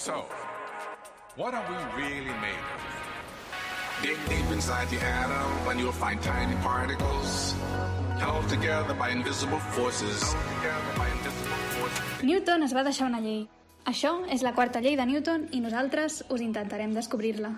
[0.00, 0.24] So,
[1.36, 2.80] what are we really made of?
[4.00, 7.54] Dig deep inside the atom and you'll find tiny particles
[8.18, 10.34] held together by invisible forces.
[12.22, 13.44] Newton es va deixar una llei.
[13.84, 17.52] Això és la quarta llei de Newton i nosaltres us intentarem descobrir-la.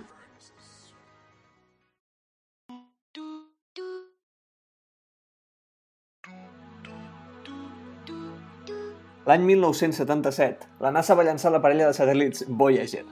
[9.23, 13.05] L'any 1977, la NASA va llançar la parella de satèl·lits Voyager.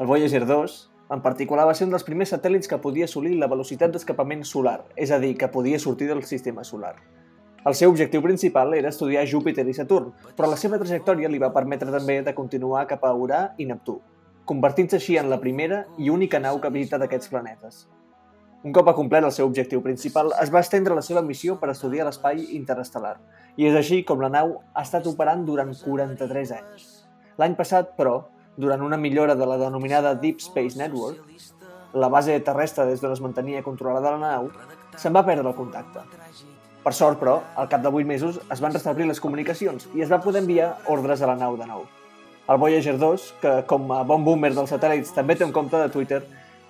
[0.00, 0.76] El Voyager 2,
[1.12, 4.78] en particular, va ser un dels primers satèl·lits que podia assolir la velocitat d'escapament solar,
[4.96, 6.94] és a dir, que podia sortir del sistema solar.
[7.68, 11.52] El seu objectiu principal era estudiar Júpiter i Saturn, però la seva trajectòria li va
[11.52, 13.98] permetre també de continuar cap a Urà i Neptú,
[14.48, 17.84] convertint-se així en la primera i única nau que ha visitat aquests planetes.
[18.64, 21.68] Un cop ha complert el seu objectiu principal, es va estendre la seva missió per
[21.70, 23.16] estudiar l'espai interestel·lar,
[23.56, 26.86] i és així com la nau ha estat operant durant 43 anys.
[27.36, 28.16] L'any passat, però,
[28.56, 31.20] durant una millora de la denominada Deep Space Network,
[31.94, 34.48] la base terrestre des d'on es mantenia controlada la nau,
[34.96, 36.02] se'n va perdre el contacte.
[36.82, 40.10] Per sort, però, al cap de 8 mesos es van restablir les comunicacions i es
[40.10, 41.84] va poder enviar ordres a la nau de nou.
[42.48, 45.88] El Voyager 2, que com a bon boomer dels satèl·lits també té un compte de
[45.90, 46.20] Twitter,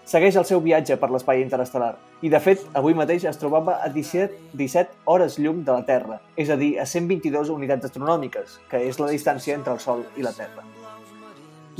[0.06, 3.90] segueix el seu viatge per l'espai interestel·lar i, de fet, avui mateix es trobava a
[3.92, 8.84] 17, 17 hores llum de la Terra, és a dir, a 122 unitats astronòmiques, que
[8.86, 10.64] és la distància entre el Sol i la Terra.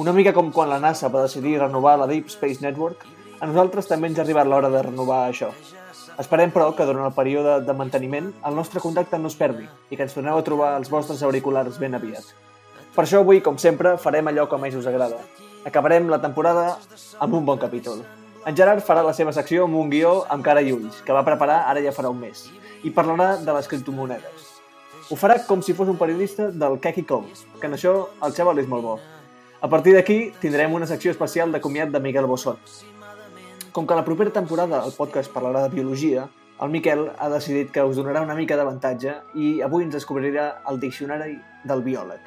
[0.02, 3.06] Una mica com quan la NASA va decidir renovar la Deep Space Network,
[3.40, 5.52] a nosaltres també ens ha arribat l'hora de renovar això.
[6.18, 9.96] Esperem, però, que durant el període de manteniment el nostre contacte no es perdi i
[9.96, 12.34] que ens torneu a trobar els vostres auriculars ben aviat.
[12.96, 15.20] Per això avui, com sempre, farem allò que més us agrada.
[15.68, 16.70] Acabarem la temporada
[17.20, 18.00] amb un bon capítol.
[18.46, 21.24] En Gerard farà la seva secció amb un guió amb cara i ulls, que va
[21.26, 22.44] preparar ara ja farà un mes,
[22.86, 24.44] i parlarà de les criptomonedes.
[25.10, 27.24] Ho farà com si fos un periodista del Keki Com,
[27.58, 28.92] que en això el xaval és molt bo.
[29.58, 32.62] A partir d'aquí tindrem una secció especial de comiat de Miguel Bosson,
[33.72, 36.28] com que la propera temporada el podcast parlarà de biologia,
[36.62, 40.78] el Miquel ha decidit que us donarà una mica d'avantatge i avui ens descobrirà el
[40.78, 41.34] diccionari
[41.66, 42.22] del biòleg.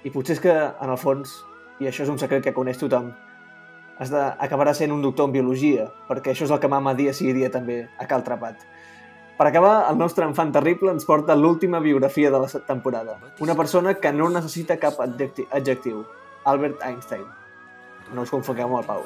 [0.00, 1.36] I potser és que, en el fons,
[1.76, 3.12] i això és un secret que coneix tothom,
[3.98, 7.14] has de, acabarà sent un doctor en biologia, perquè això és el que mama dia
[7.16, 8.64] sí dia també a Cal Trapat.
[9.36, 13.18] Per acabar, el nostre enfant terrible ens porta l'última biografia de la temporada.
[13.44, 16.06] Una persona que no necessita cap adjectiu.
[16.46, 17.24] Albert Einstein.
[18.14, 19.04] No us confongueu amb el Pau.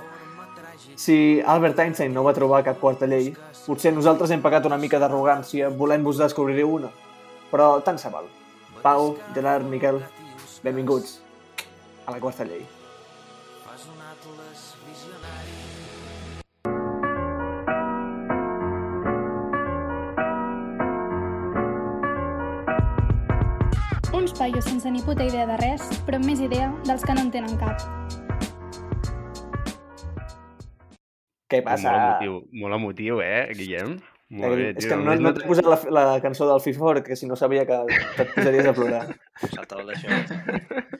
[0.95, 3.33] Si Albert Einstein no va trobar cap quarta llei,
[3.67, 6.93] potser nosaltres hem pagat una mica d'arrogància volent-vos descobrir una.
[7.51, 8.29] Però tant se val.
[8.85, 9.99] Pau, Gerard, Miquel,
[10.63, 11.19] benvinguts
[12.07, 12.80] a la quarta llei.
[24.51, 27.23] Uns paios sense ni puta idea de res, però amb més idea dels que no
[27.23, 27.79] en tenen cap.
[31.51, 31.93] Què passa?
[31.93, 32.35] Molt emotiu,
[32.65, 33.93] molt emotiu, eh, Guillem?
[34.41, 34.89] Molt bé, Eh, és tio.
[34.91, 37.79] que no, no t'he posat la, la cançó del FIFA perquè si no sabia que
[37.95, 39.05] et posaries a plorar.
[39.55, 40.19] Saltava d'això.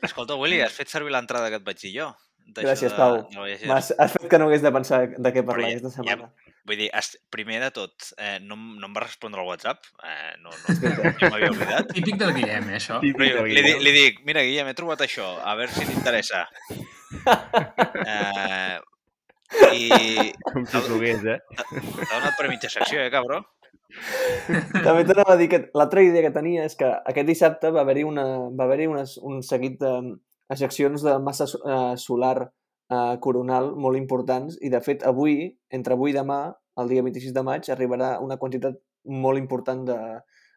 [0.03, 2.09] Escolta, Willy, has fet servir l'entrada que et vaig dir jo?
[2.55, 3.17] D'això Gràcies, de- Pau.
[3.31, 3.67] de Voyager.
[3.69, 6.33] M'has has fet que no hagués de pensar de què parlar ja- aquesta ja- setmana.
[6.69, 6.91] Vull dir,
[7.33, 9.87] primer de tot, eh, no, no em va respondre al WhatsApp.
[10.05, 11.89] Eh, no, no, jo m'havia oblidat.
[11.97, 13.01] Típic del Guillem, eh, això.
[13.01, 13.83] Típic del li, di- Guillem.
[13.87, 16.45] li dic, mira, Guillem, he trobat això, a veure si t'interessa.
[18.07, 18.79] Eh,
[19.75, 21.39] I Com si plogués, eh?
[21.57, 21.65] t'ha
[22.21, 23.41] donat per mitja secció, eh, cabró?
[24.85, 28.05] També t'anava a dir que l'altra idea que tenia és que aquest dissabte va haver-hi
[28.07, 32.51] una, va haver unes, un seguit d'ejeccions de massa so- eh, solar
[32.91, 36.41] eh, coronal molt importants i, de fet, avui, entre avui i demà,
[36.81, 39.99] el dia 26 de maig, arribarà una quantitat molt important de,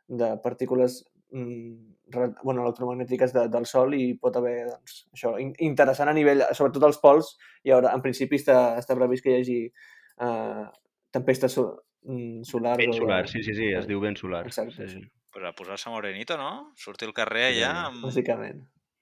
[0.07, 1.01] de partícules
[1.31, 1.73] mm,
[2.13, 6.43] re- bueno, electromagnètiques de, del Sol i pot haver doncs, això, in, interessant a nivell,
[6.53, 7.33] sobretot als pols,
[7.63, 10.63] i ara, en principi està, està previst que hi hagi eh,
[11.11, 11.67] tempesta so,
[12.05, 12.77] mm, solar.
[12.77, 14.45] Ben o- solar, sí, sí, sí, es diu ben solar.
[14.47, 14.75] Exacte.
[14.87, 15.03] Sí, sí.
[15.33, 16.71] Pues a posar-se morenito, no?
[16.77, 18.59] Sortir al carrer allà amb, Bàsicament.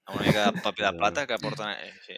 [0.08, 1.68] amb una mica de paper de plata que porten...
[1.76, 2.16] Eh, sí.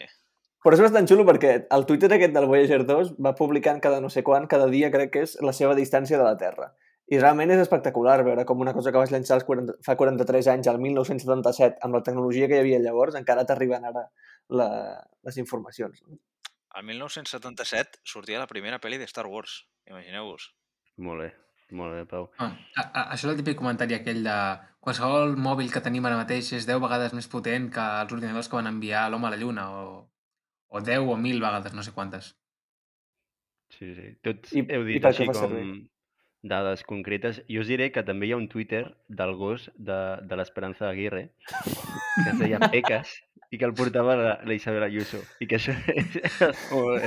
[0.64, 4.08] Però és bastant xulo perquè el Twitter aquest del Voyager 2 va publicant cada no
[4.08, 6.70] sé quan, cada dia crec que és la seva distància de la Terra.
[7.12, 10.48] I realment és espectacular veure com una cosa que vas llançar als 40, fa 43
[10.54, 14.06] anys, al 1977, amb la tecnologia que hi havia llavors, encara t'arriben ara
[14.56, 14.68] la,
[15.28, 16.00] les informacions.
[16.80, 20.48] El 1977 sortia la primera pel·li de Star Wars, imagineu-vos.
[21.04, 21.28] Molt bé,
[21.76, 22.30] molt bé, Pau.
[22.40, 24.38] Ah, a, a, això és el típic comentari aquell de
[24.80, 28.56] qualsevol mòbil que tenim ara mateix és 10 vegades més potent que els ordinadors que
[28.62, 29.86] van enviar l'home a la Lluna o,
[30.74, 32.34] o 10 o 1.000 vegades, no sé quantes.
[33.78, 34.08] Sí, sí.
[34.26, 35.66] Tots I- heu dit així com servir?
[36.44, 37.38] dades concretes.
[37.48, 41.30] Jo us diré que també hi ha un Twitter del gos de, de l'Esperanza Aguirre
[41.48, 43.14] que es deia Pecas
[43.54, 45.20] i que el portava la, la Isabel Ayuso.
[45.40, 46.18] I que això és,
[46.50, 47.06] és, molt,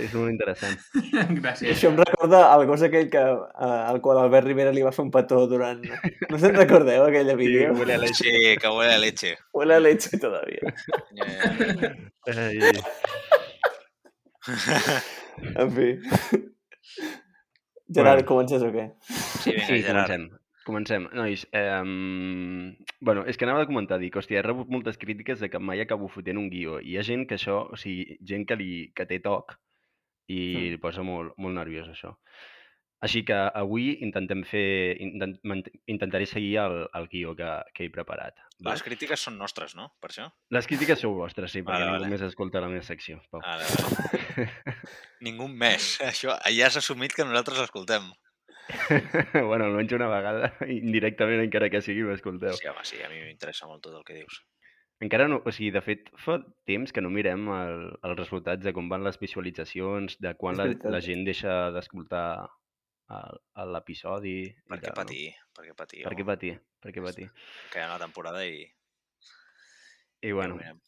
[0.00, 0.74] és molt interessant.
[1.42, 1.70] Gràcies.
[1.76, 5.04] Això em recorda el gos aquell que, eh, al qual Albert Rivera li va fer
[5.06, 5.84] un petó durant...
[6.32, 7.74] No se'n recordeu, aquella vídeo?
[7.76, 8.24] huele a leche.
[8.24, 9.36] Sí, que huele a leche.
[9.52, 10.72] Huele a leche todavía.
[11.20, 11.92] Ai,
[15.56, 15.98] En fi.
[17.92, 18.26] Gerard, Bueno.
[18.26, 18.88] comences o què?
[19.42, 20.06] Sí, vinga, sí, Gerard.
[20.10, 20.38] comencem.
[20.66, 21.04] Comencem.
[21.14, 21.82] Nois, eh,
[23.00, 25.78] bueno, és que anava a comentar, dic, hòstia, he rebut moltes crítiques de que mai
[25.84, 26.80] acabo fotent un guió.
[26.80, 29.54] I hi ha gent que això, o sigui, gent que, li, que té toc
[30.26, 30.70] i Mm.
[30.74, 32.16] li posa molt, molt nerviós això.
[33.00, 35.36] Així que avui intentem fer, intent,
[35.86, 38.34] intentaré seguir el, el guió que, que he preparat.
[38.64, 39.90] Les crítiques són nostres, no?
[40.00, 40.30] Per això?
[40.54, 42.12] Les crítiques sou vostres, sí, perquè Vale, ningú vale.
[42.14, 43.18] més escolta la meva secció.
[43.28, 43.42] Pau.
[43.44, 44.46] Vale, vale.
[45.26, 45.96] Ningú més.
[46.04, 48.08] Això ja has assumit que nosaltres l'escoltem.
[49.50, 52.56] bueno, almenys una vegada, indirectament, encara que sigui, m'escolteu.
[52.56, 54.40] Sí, home, sí, a mi m'interessa molt tot el que dius.
[55.04, 56.38] Encara no, o sigui, de fet, fa
[56.68, 60.70] temps que no mirem el, els resultats de com van les visualitzacions, de quan la,
[60.88, 62.48] la gent deixa d'escoltar
[63.10, 64.36] el- el- l'episodi.
[64.46, 65.24] i Per què patir?
[65.54, 66.02] Per què patir?
[66.06, 66.54] Per què patir?
[66.82, 67.28] Per què patir?
[67.72, 68.64] Que hi ha una temporada i...
[70.22, 70.78] I bueno, mirem.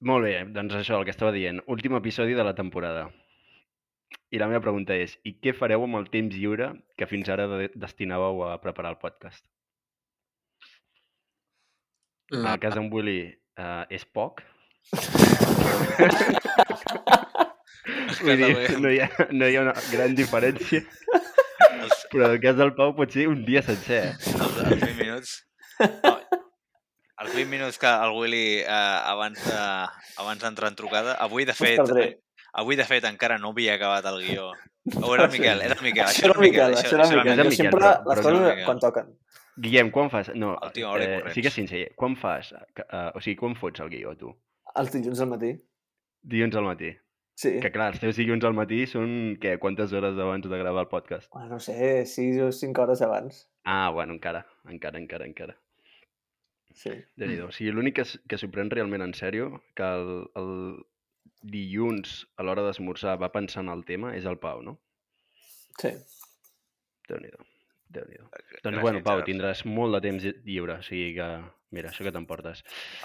[0.00, 1.60] molt bé, doncs això, el que estava dient.
[1.68, 3.10] Últim episodi de la temporada.
[4.30, 7.46] I la meva pregunta és, i què fareu amb el temps lliure que fins ara
[7.50, 9.44] de destinàveu a preparar el podcast?
[12.32, 13.18] La, A casa d'en Willy
[13.58, 14.42] uh, és poc?
[18.24, 20.80] Vull dir, no hi, ha, no hi ha una gran diferència,
[22.14, 24.02] però el cas del Pau pot ser un dia sencer.
[24.14, 25.34] els, els 20 minuts...
[26.04, 29.88] No, els 20 minuts que el Willy eh, abans de-
[30.22, 31.14] abans d'entrar en trucada...
[31.22, 31.78] Avui, de fet,
[32.52, 34.48] avui, de fet, encara no havia acabat el guió.
[35.00, 36.04] O era el Miquel, era el Miquel.
[36.10, 37.30] Això era Miquel, això era Miquel.
[37.32, 38.64] era Jo Miquel, sempre però- les coses Miquel.
[38.66, 39.12] quan toquen.
[39.56, 40.32] Guillem, quan fas...
[40.34, 41.34] No, El eh, corrents.
[41.38, 41.84] sigues sincer.
[41.96, 42.50] Quan fas...
[42.74, 44.34] que, Uh, o sigui, quan fots el guió, tu?
[44.74, 45.52] Els dilluns al matí.
[46.22, 46.90] Dilluns al matí.
[47.34, 47.56] Sí.
[47.60, 50.88] Que clar, els teus dilluns al matí són, què, quantes hores abans de gravar el
[50.92, 51.26] podcast?
[51.34, 53.48] Bueno, no sé, 6 o 5 hores abans.
[53.64, 55.56] Ah, bueno, encara, encara, encara, encara.
[56.74, 56.90] Sí.
[57.14, 60.08] déu nhi O sigui, l'únic que, que s'ho pren realment en sèrio, que el,
[60.38, 60.48] el
[61.42, 64.78] dilluns a l'hora d'esmorzar va pensar en el tema, és el Pau, no?
[65.80, 65.90] Sí.
[67.08, 67.30] déu nhi
[67.94, 68.18] déu nhi
[68.64, 71.28] Doncs bueno, Pau, tindràs molt de temps lli- lliure, o sigui que,
[71.74, 72.62] mira, això que t'emportes.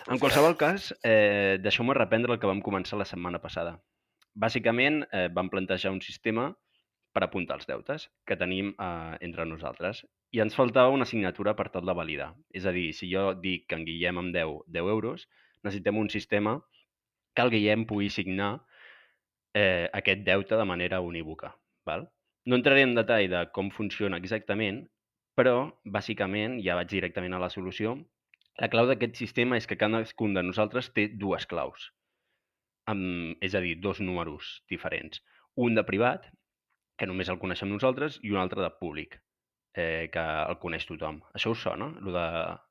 [0.08, 3.78] En qualsevol cas, eh, deixeu-me reprendre el que vam començar la setmana passada.
[4.39, 6.50] Bàsicament, eh, vam plantejar un sistema
[7.13, 11.68] per apuntar els deutes que tenim eh, entre nosaltres i ens faltava una assignatura per
[11.74, 12.30] tal de validar.
[12.56, 15.25] És a dir, si jo dic que en Guillem em deu 10 euros,
[15.63, 16.59] necessitem un sistema
[17.36, 18.51] que el Guillem pugui signar
[19.53, 21.56] eh, aquest deute de manera unívoca.
[21.86, 22.07] Val?
[22.45, 24.86] No entraré en detall de com funciona exactament,
[25.36, 27.97] però, bàsicament, ja vaig directament a la solució,
[28.59, 31.91] la clau d'aquest sistema és que cadascun de nosaltres té dues claus,
[32.91, 35.24] amb, és a dir, dos números diferents.
[35.59, 36.27] Un de privat,
[37.00, 39.19] que només el coneixem nosaltres, i un altre de públic,
[39.75, 41.21] eh, que el coneix tothom.
[41.38, 41.89] Això us sona?
[42.03, 42.27] Lo de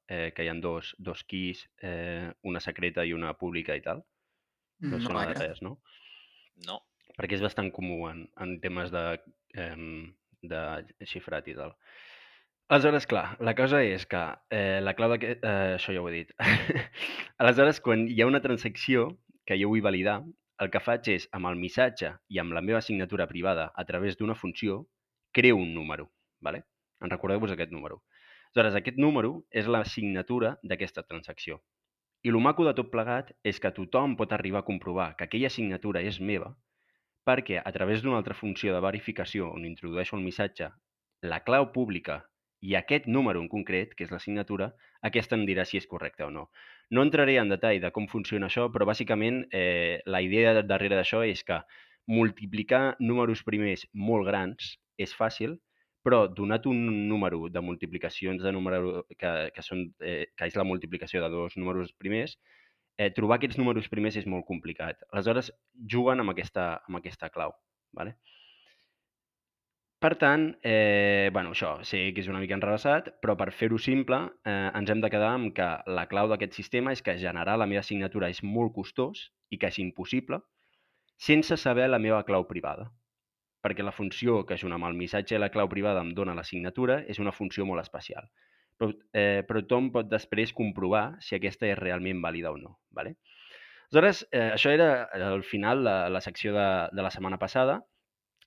[0.08, 4.04] eh, que hi ha dos, dos keys, eh, una secreta i una pública i tal?
[4.80, 5.78] No, no, sona de res, no?
[6.66, 6.80] No.
[7.18, 9.02] perquè és bastant comú en, en temes de,
[9.58, 9.74] eh,
[10.42, 10.62] de
[11.10, 11.74] xifrat i tal.
[12.68, 14.20] Aleshores, clar, la cosa és que
[14.52, 15.40] eh, la clau d'aquest...
[15.40, 16.34] Eh, això ja ho he dit.
[17.42, 19.08] Aleshores, quan hi ha una transacció
[19.48, 20.18] que jo vull validar,
[20.60, 24.18] el que faig és, amb el missatge i amb la meva signatura privada a través
[24.20, 24.82] d'una funció,
[25.32, 26.10] creo un número.
[26.40, 26.64] ¿vale?
[27.00, 28.02] En recordeu-vos aquest número.
[28.52, 31.60] Aleshores, aquest número és la signatura d'aquesta transacció.
[32.26, 35.50] I el maco de tot plegat és que tothom pot arribar a comprovar que aquella
[35.56, 36.56] signatura és meva
[37.28, 40.70] perquè a través d'una altra funció de verificació on introdueixo el missatge,
[41.22, 42.22] la clau pública
[42.60, 44.72] i aquest número en concret, que és la signatura,
[45.10, 46.48] aquesta em dirà si és correcte o no.
[46.90, 51.20] No entraré en detall de com funciona això, però bàsicament eh, la idea darrere d'això
[51.26, 51.60] és que
[52.08, 55.58] multiplicar números primers molt grans és fàcil,
[56.02, 60.64] però donat un número de multiplicacions de número que, que, són, eh, que és la
[60.64, 62.38] multiplicació de dos números primers,
[62.96, 65.04] eh, trobar aquests números primers és molt complicat.
[65.12, 65.52] Aleshores,
[65.94, 67.52] juguen amb aquesta, amb aquesta clau.
[67.92, 68.16] Vale?
[69.98, 74.20] Per tant, eh, bueno, això sé que és una mica enrevessat, però per fer-ho simple
[74.46, 77.66] eh, ens hem de quedar amb que la clau d'aquest sistema és que generar la
[77.66, 80.38] meva signatura és molt costós i que és impossible
[81.18, 82.86] sense saber la meva clau privada.
[83.66, 86.46] Perquè la funció que junt amb el missatge i la clau privada em dona la
[86.46, 88.30] signatura és una funció molt especial.
[88.78, 92.76] Però, eh, però tothom pot després comprovar si aquesta és realment vàlida o no.
[92.94, 93.16] Vale?
[93.90, 97.80] Aleshores, eh, això era el final de la secció de, de la setmana passada.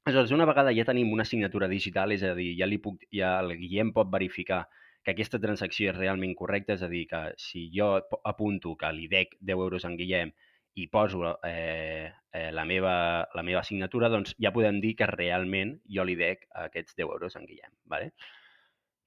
[0.04, 3.36] Aleshores, una vegada ja tenim una signatura digital, és a dir, ja, li puc, ja
[3.44, 4.64] el Guillem pot verificar
[5.06, 7.92] que aquesta transacció és realment correcta, és a dir, que si jo
[8.32, 10.32] apunto que li dec 10 euros en Guillem
[10.82, 12.94] i poso eh, eh, la, meva,
[13.38, 17.38] la meva signatura, doncs ja podem dir que realment jo li dec aquests 10 euros
[17.38, 17.74] en Guillem.
[17.94, 18.10] Vale?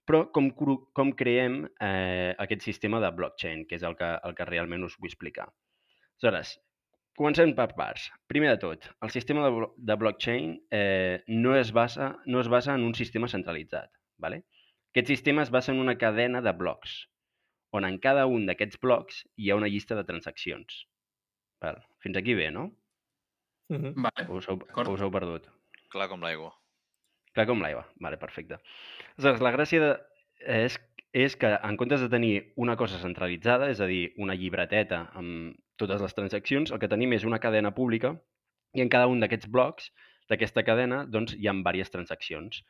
[0.07, 4.47] Però com, com creem eh, aquest sistema de blockchain, que és el que, el que
[4.47, 5.49] realment us vull explicar.
[6.21, 6.55] Aleshores,
[7.16, 8.09] comencem per parts.
[8.30, 12.49] Primer de tot, el sistema de, blo- de blockchain eh, no, es basa, no es
[12.49, 13.90] basa en un sistema centralitzat.
[14.18, 14.44] Vale?
[14.94, 17.09] Aquest sistema es basa en una cadena de blocs,
[17.75, 20.85] on en cada un d'aquests blocs hi ha una llista de transaccions.
[21.61, 21.80] Val.
[22.04, 22.68] Fins aquí bé, no?
[23.73, 23.94] Mhm.
[23.97, 24.26] Vale.
[24.28, 25.49] O us heu, o us heu perdut?
[25.90, 26.52] Clar com l'aigua.
[27.35, 27.87] Clar com l'aigua.
[27.99, 28.61] Vale, perfecte.
[29.16, 29.92] Aleshores, la gràcia de,
[30.47, 30.76] és,
[31.14, 35.56] és que en comptes de tenir una cosa centralitzada, és a dir, una llibreteta amb
[35.81, 38.14] totes les transaccions, el que tenim és una cadena pública
[38.75, 39.90] i en cada un d'aquests blocs
[40.31, 42.62] d'aquesta cadena doncs, hi ha diverses transaccions.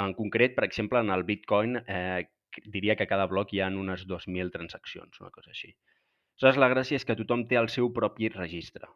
[0.00, 2.28] En concret, per exemple, en el Bitcoin eh,
[2.66, 5.74] diria que cada bloc hi ha unes 2.000 transaccions, una cosa així.
[6.40, 8.88] Aleshores, la gràcia és que tothom té el seu propi registre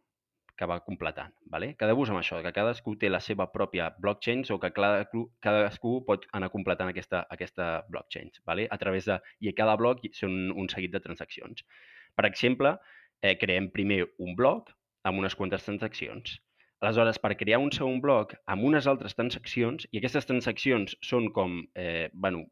[0.56, 1.32] que va completant.
[1.50, 1.72] Vale?
[1.78, 6.50] Quedeu-vos amb això, que cadascú té la seva pròpia blockchain o que cadascú, pot anar
[6.52, 8.68] completant aquesta, aquesta blockchain vale?
[8.70, 9.18] a través de...
[9.40, 11.66] I a cada bloc són un seguit de transaccions.
[12.14, 12.76] Per exemple,
[13.22, 14.72] eh, creem primer un bloc
[15.04, 16.38] amb unes quantes transaccions.
[16.84, 21.62] Aleshores, per crear un segon bloc amb unes altres transaccions, i aquestes transaccions són com,
[21.80, 22.44] eh, bueno,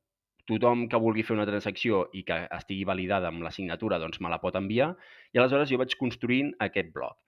[0.48, 4.30] tothom que vulgui fer una transacció i que estigui validada amb la signatura, doncs me
[4.32, 4.92] la pot enviar,
[5.32, 7.18] i aleshores jo vaig construint aquest bloc.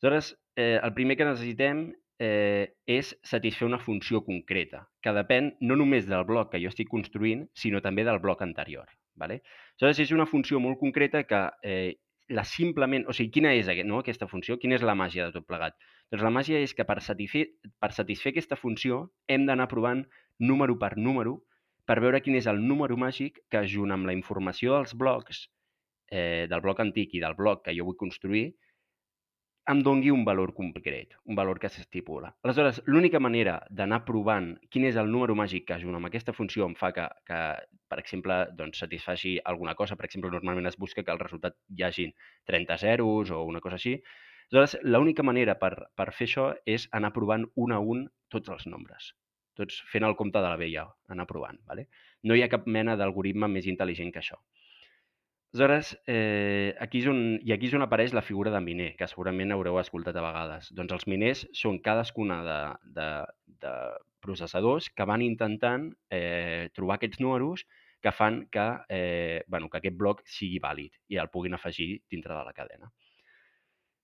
[0.00, 1.86] Aleshores, eh, el primer que necessitem
[2.22, 6.90] eh, és satisfer una funció concreta, que depèn no només del bloc que jo estic
[6.90, 8.90] construint, sinó també del bloc anterior.
[9.14, 9.42] Vale?
[9.78, 11.94] Aleshores, és una funció molt concreta que eh,
[12.28, 13.04] la simplement...
[13.08, 14.58] O sigui, quina és aquest, no, aquesta funció?
[14.60, 15.76] Quina és la màgia de tot plegat?
[16.12, 17.46] Doncs la màgia és que per satisfer,
[17.82, 20.04] per satisfer aquesta funció hem d'anar provant
[20.38, 21.40] número per número
[21.88, 25.46] per veure quin és el número màgic que, junt amb la informació dels blocs,
[26.12, 28.52] eh, del bloc antic i del bloc que jo vull construir,
[29.70, 32.32] em dongui un valor concret, un valor que s'estipula.
[32.42, 36.66] Aleshores, l'única manera d'anar provant quin és el número màgic que junt amb aquesta funció
[36.66, 37.38] em fa que, que
[37.92, 41.86] per exemple, doncs, satisfaci alguna cosa, per exemple, normalment es busca que el resultat hi
[41.86, 42.14] hagin
[42.50, 43.98] 30 zeros o una cosa així.
[44.50, 48.66] Aleshores, l'única manera per, per fer això és anar provant un a un tots els
[48.66, 49.12] nombres.
[49.54, 51.60] Tots fent el compte de la vella, anar provant.
[51.68, 51.86] Vale?
[52.26, 54.40] No hi ha cap mena d'algoritme més intel·ligent que això.
[55.52, 59.04] Aleshores, eh, aquí és on, i aquí és on apareix la figura de miner, que
[59.10, 60.70] segurament haureu escoltat a vegades.
[60.72, 62.56] Doncs els miners són cadascuna de,
[62.96, 63.08] de,
[63.60, 63.74] de
[64.24, 67.66] processadors que van intentant eh, trobar aquests números
[68.02, 72.32] que fan que, eh, bueno, que aquest bloc sigui vàlid i el puguin afegir dintre
[72.34, 72.88] de la cadena.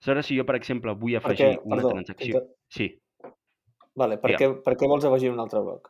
[0.05, 2.35] Aleshores, si jo, per exemple, vull afegir Perquè, una perdó, transacció...
[2.37, 2.93] inter- Sí,
[3.99, 4.61] Vale, per, què, Digue'm.
[4.63, 5.89] per què vols afegir un altre bloc?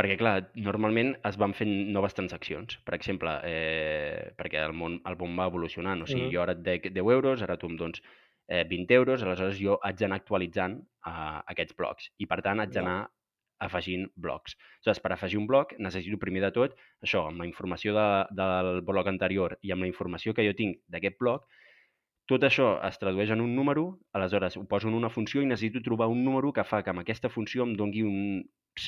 [0.00, 2.78] Perquè, clar, normalment es van fent noves transaccions.
[2.86, 6.02] Per exemple, eh, perquè el món, el món va evolucionant.
[6.02, 6.32] O sigui, Mhm.
[6.32, 8.00] jo ara et dec 10 euros, ara tu em dones
[8.48, 12.10] eh, 20 euros, aleshores jo haig d'anar actualitzant eh, aquests blocs.
[12.18, 13.10] I, per tant, haig d'anar
[13.60, 14.56] afegint blocs.
[14.80, 18.80] Aleshores, per afegir un bloc necessito primer de tot això, amb la informació de, del
[18.80, 21.44] bloc anterior i amb la informació que jo tinc d'aquest bloc,
[22.30, 23.84] tot això es tradueix en un número,
[24.14, 27.02] aleshores ho poso en una funció i necessito trobar un número que fa que amb
[27.02, 28.20] aquesta funció em dongui un,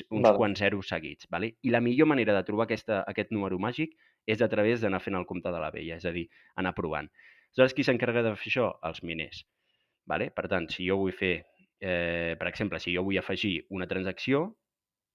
[0.09, 0.37] uns Val.
[0.39, 1.27] quants zeros seguits.
[1.33, 1.53] Vale?
[1.61, 3.97] I la millor manera de trobar aquesta, aquest número màgic
[4.29, 7.09] és a través d'anar fent el compte de la vella, és a dir, anar provant.
[7.53, 8.69] Aleshores, qui s'encarrega de fer això?
[8.87, 9.43] Els miners.
[10.09, 10.29] Vale?
[10.35, 11.35] Per tant, si jo vull fer,
[11.83, 14.47] eh, per exemple, si jo vull afegir una transacció,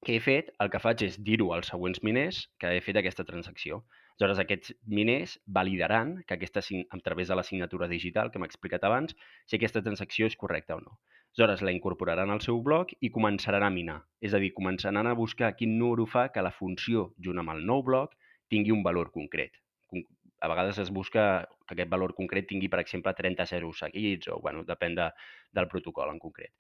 [0.05, 3.27] que he fet, el que faig és dir-ho als següents miners que he fet aquesta
[3.27, 3.83] transacció.
[4.19, 6.61] Aleshores, aquests miners validaran que aquesta,
[6.91, 9.15] a través de la signatura digital que m'ha explicat abans,
[9.47, 10.99] si aquesta transacció és correcta o no.
[11.37, 14.01] Aleshores, la incorporaran al seu bloc i començaran a minar.
[14.21, 17.63] És a dir, començaran a buscar quin número fa que la funció, junt amb el
[17.69, 18.17] nou bloc,
[18.51, 19.55] tingui un valor concret.
[19.87, 20.07] Con-
[20.41, 21.23] A vegades es busca
[21.67, 25.09] que aquest valor concret tingui, per exemple, 30 zeros seguits, o bueno, depèn de,
[25.53, 26.53] del protocol en concret.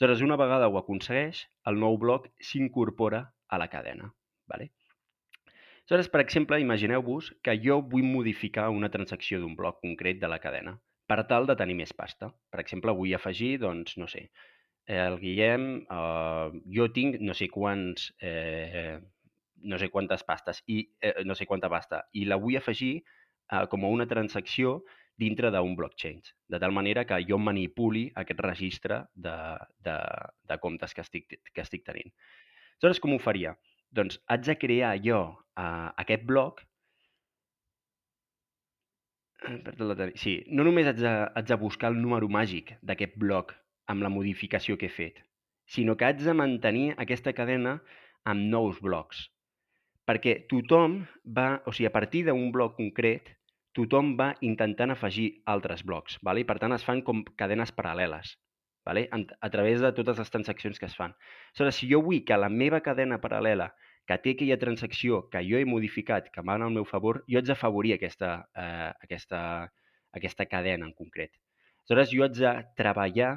[0.00, 4.10] Aleshores, una vegada ho aconsegueix, el nou bloc s'incorpora a la cadena.
[4.46, 4.70] Vale?
[5.86, 10.40] Aleshores, per exemple, imagineu-vos que jo vull modificar una transacció d'un bloc concret de la
[10.42, 10.72] cadena
[11.06, 12.32] per tal de tenir més pasta.
[12.50, 14.24] Per exemple, vull afegir, doncs, no sé,
[14.90, 18.98] el Guillem, eh, jo tinc no sé quants, eh,
[19.62, 23.62] no sé quantes pastes, i eh, no sé quanta pasta, i la vull afegir eh,
[23.70, 24.80] com a una transacció
[25.16, 26.18] dintre d'un blockchain,
[26.50, 29.38] de tal manera que jo manipuli aquest registre de,
[29.86, 29.96] de,
[30.50, 32.10] de comptes que estic, que estic tenint.
[32.74, 33.54] Aleshores, com ho faria?
[33.96, 36.62] Doncs haig de crear jo uh, aquest bloc
[39.46, 43.52] Eh, Sí, no només haig de, haig de buscar el número màgic d'aquest bloc
[43.92, 45.20] amb la modificació que he fet,
[45.74, 47.76] sinó que haig de mantenir aquesta cadena
[48.24, 49.26] amb nous blocs.
[50.06, 51.00] perquè tothom
[51.36, 53.32] va, o sigui, a partir d'un bloc concret,
[53.74, 56.44] tothom va intentant afegir altres blocs, vale?
[56.44, 58.36] i per tant es fan com cadenes paral·leles,
[58.86, 59.08] vale?
[59.48, 61.16] A través de totes les transaccions que es fan.
[61.50, 63.72] Aleshores, si jo vull que la meva cadena paral·lela,
[64.06, 67.50] que té aquella transacció que jo he modificat, que va el meu favor, jo haig
[67.50, 69.40] d'afavorir aquesta, eh, aquesta,
[70.12, 71.34] aquesta cadena en concret.
[71.86, 73.32] Aleshores, jo haig de treballar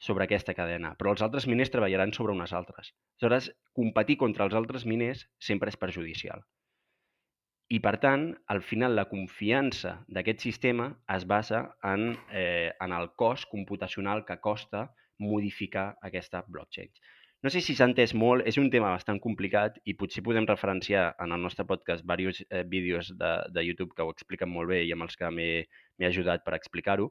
[0.00, 2.94] sobre aquesta cadena, però els altres miners treballaran sobre unes altres.
[3.18, 6.44] Aleshores, competir contra els altres miners sempre és perjudicial.
[7.70, 13.12] I, per tant, al final, la confiança d'aquest sistema es basa en, eh, en el
[13.22, 14.88] cost computacional que costa
[15.20, 16.90] modificar aquesta blockchain.
[17.42, 21.04] No sé si s'ha entès molt, és un tema bastant complicat i potser podem referenciar
[21.24, 24.82] en el nostre podcast diversos eh, vídeos de, de YouTube que ho expliquen molt bé
[24.84, 27.08] i amb els que m'he ajudat per explicar-ho,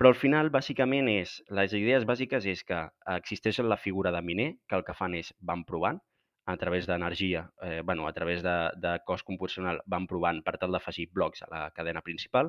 [0.00, 2.78] però al final, bàsicament, és, les idees bàsiques és que
[3.18, 6.00] existeix la figura de miner, que el que fan és van provant
[6.48, 10.72] a través d'energia, eh, bueno, a través de, de cost computacional, van provant per tal
[10.72, 12.48] d'afegir blocs a la cadena principal,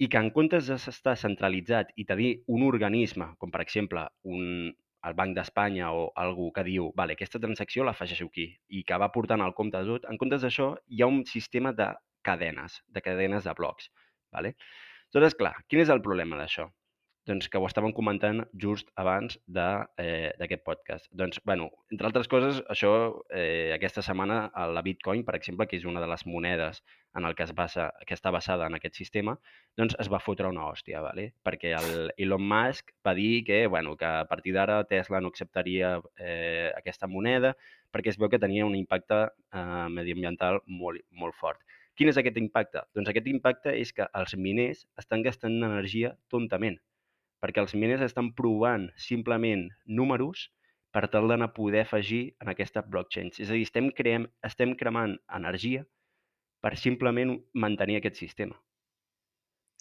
[0.00, 4.72] i que en comptes d'estar centralitzat i tenir un organisme, com per exemple un,
[5.08, 9.10] el Banc d'Espanya o algú que diu vale, aquesta transacció l'afegeixo aquí i que va
[9.14, 11.90] portant el compte de tot, en comptes d'això hi ha un sistema de
[12.22, 13.90] cadenes, de cadenes de blocs.
[14.32, 14.54] Vale?
[15.12, 16.70] Aleshores, clar, quin és el problema d'això?
[17.30, 21.06] Doncs que ho estàvem comentant just abans eh, d'aquest podcast.
[21.14, 22.90] Doncs, bueno, entre altres coses, això,
[23.30, 26.82] eh, aquesta setmana, a la Bitcoin, per exemple, que és una de les monedes
[27.14, 29.36] en el que, es basa, que està basada en aquest sistema,
[29.78, 31.28] doncs es va fotre una hòstia, ¿vale?
[31.46, 36.00] perquè el Elon Musk va dir que, bueno, que a partir d'ara Tesla no acceptaria
[36.18, 37.54] eh, aquesta moneda
[37.92, 41.60] perquè es veu que tenia un impacte eh, mediambiental molt, molt fort.
[41.94, 42.82] Quin és aquest impacte?
[42.96, 46.80] Doncs aquest impacte és que els miners estan gastant energia tontament,
[47.42, 50.48] perquè els miners estan provant simplement números
[50.94, 53.32] per tal d'anar a poder afegir en aquesta blockchain.
[53.34, 55.86] És a dir, estem, creem, estem cremant energia
[56.62, 58.58] per simplement mantenir aquest sistema.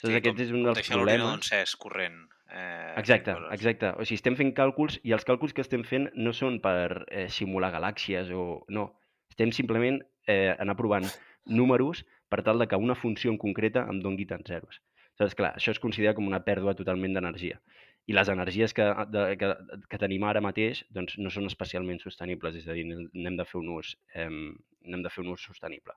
[0.01, 1.51] Doncs aquest és un dels deixar l'ordinador problemes.
[1.51, 2.21] encès, corrent.
[2.51, 3.91] Eh, Exacte, exacte.
[3.95, 7.27] O sigui, estem fent càlculs i els càlculs que estem fent no són per eh,
[7.29, 8.63] simular galàxies o...
[8.73, 8.87] No,
[9.31, 11.05] estem simplement eh, anar provant
[11.45, 14.81] números per tal de que una funció en concreta em doni tants zeros.
[15.21, 17.59] Aleshores, clar, això es considera com una pèrdua totalment d'energia.
[18.09, 19.51] I les energies que, de, que,
[19.91, 23.59] que tenim ara mateix doncs, no són especialment sostenibles, és a dir, n'hem de fer
[23.59, 25.93] un ús, eh, de fer un ús sostenible.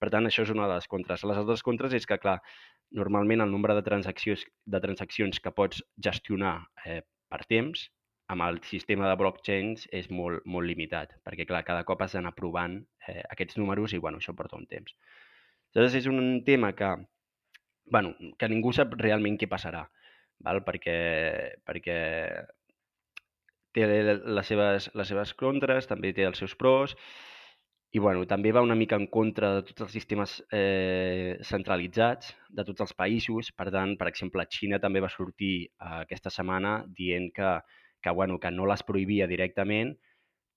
[0.00, 1.26] Per tant, això és una de les contres.
[1.26, 2.38] Les altres contres és que, clar,
[2.94, 6.54] normalment el nombre de transaccions, de transaccions que pots gestionar
[6.86, 7.88] eh, per temps
[8.30, 12.36] amb el sistema de blockchains és molt, molt limitat, perquè clar, cada cop has d'anar
[12.38, 12.78] provant
[13.08, 14.94] eh, aquests números i bueno, això porta un temps.
[15.74, 16.94] Llavors és un tema que,
[17.90, 19.84] bueno, que ningú sap realment què passarà,
[20.46, 20.62] val?
[20.66, 20.96] Perquè,
[21.66, 21.98] perquè
[23.74, 26.96] té les seves, les seves contres, també té els seus pros,
[27.90, 32.64] i bueno, també va una mica en contra de tots els sistemes eh, centralitzats de
[32.68, 33.50] tots els països.
[33.58, 37.56] Per tant, per exemple, Xina també va sortir eh, aquesta setmana dient que,
[38.02, 39.96] que, bueno, que no les prohibia directament,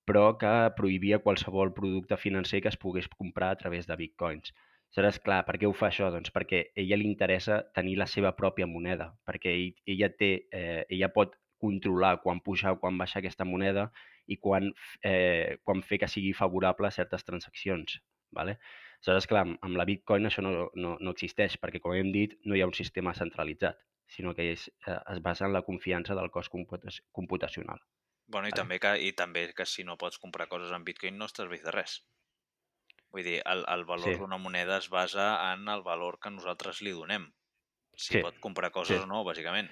[0.06, 4.54] però que prohibia qualsevol producte financer que es pogués comprar a través de bitcoins.
[4.94, 6.12] Aleshores, clar, per què ho fa això?
[6.14, 10.30] Doncs perquè a ella li interessa tenir la seva pròpia moneda, perquè ell, ella, té,
[10.54, 13.88] eh, ella pot controlar quan pujar o quan baixar aquesta moneda
[14.30, 14.70] i quan,
[15.02, 18.04] eh, quan fer que sigui favorable a certes transaccions.
[18.30, 18.60] ¿vale?
[19.02, 22.38] Aleshores, clar, amb, amb la Bitcoin això no, no, no existeix, perquè, com hem dit,
[22.46, 23.82] no hi ha un sistema centralitzat,
[24.14, 27.82] sinó que és, eh, es basa en la confiança del cost computa computacional.
[28.28, 28.62] Bueno, i, Vale.
[28.62, 31.66] també que, i també que si no pots comprar coses en bitcoin no estàs vist
[31.66, 32.04] de res.
[33.14, 34.20] Vull dir, el, el valor Sí.
[34.20, 37.30] d'una moneda es basa en el valor que nosaltres li donem.
[37.96, 38.22] Si Sí.
[38.22, 39.04] pot comprar coses Sí.
[39.04, 39.70] o no, bàsicament.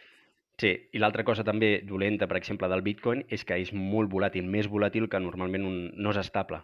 [0.61, 4.45] Sí, i l'altra cosa també dolenta, per exemple, del Bitcoin és que és molt volàtil,
[4.45, 6.61] més volàtil que normalment un, no és estable.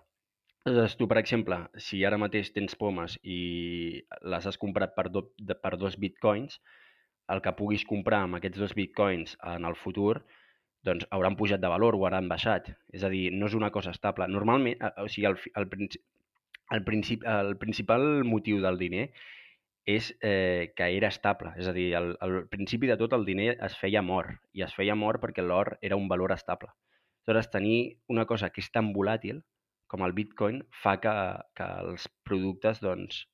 [0.66, 5.32] Aleshores, tu, per exemple, si ara mateix tens pomes i les has comprat per, do,
[5.38, 6.60] de, per dos bitcoins,
[7.30, 10.24] el que puguis comprar amb aquests dos bitcoins en el futur
[10.84, 12.70] doncs hauran pujat de valor o hauran baixat.
[12.94, 14.28] És a dir, no és una cosa estable.
[14.28, 15.90] Normalment, eh, o sigui, el, el,
[16.72, 19.10] el, principi, el principal motiu del diner
[19.88, 21.54] és eh, que era estable.
[21.58, 24.76] És a dir, al, al principi de tot el diner es feia or, i es
[24.76, 26.74] feia or perquè l'or era un valor estable.
[27.28, 29.42] Aleshores, tenir una cosa que és tan volàtil
[29.88, 31.16] com el bitcoin fa que,
[31.56, 33.26] que els productes, doncs...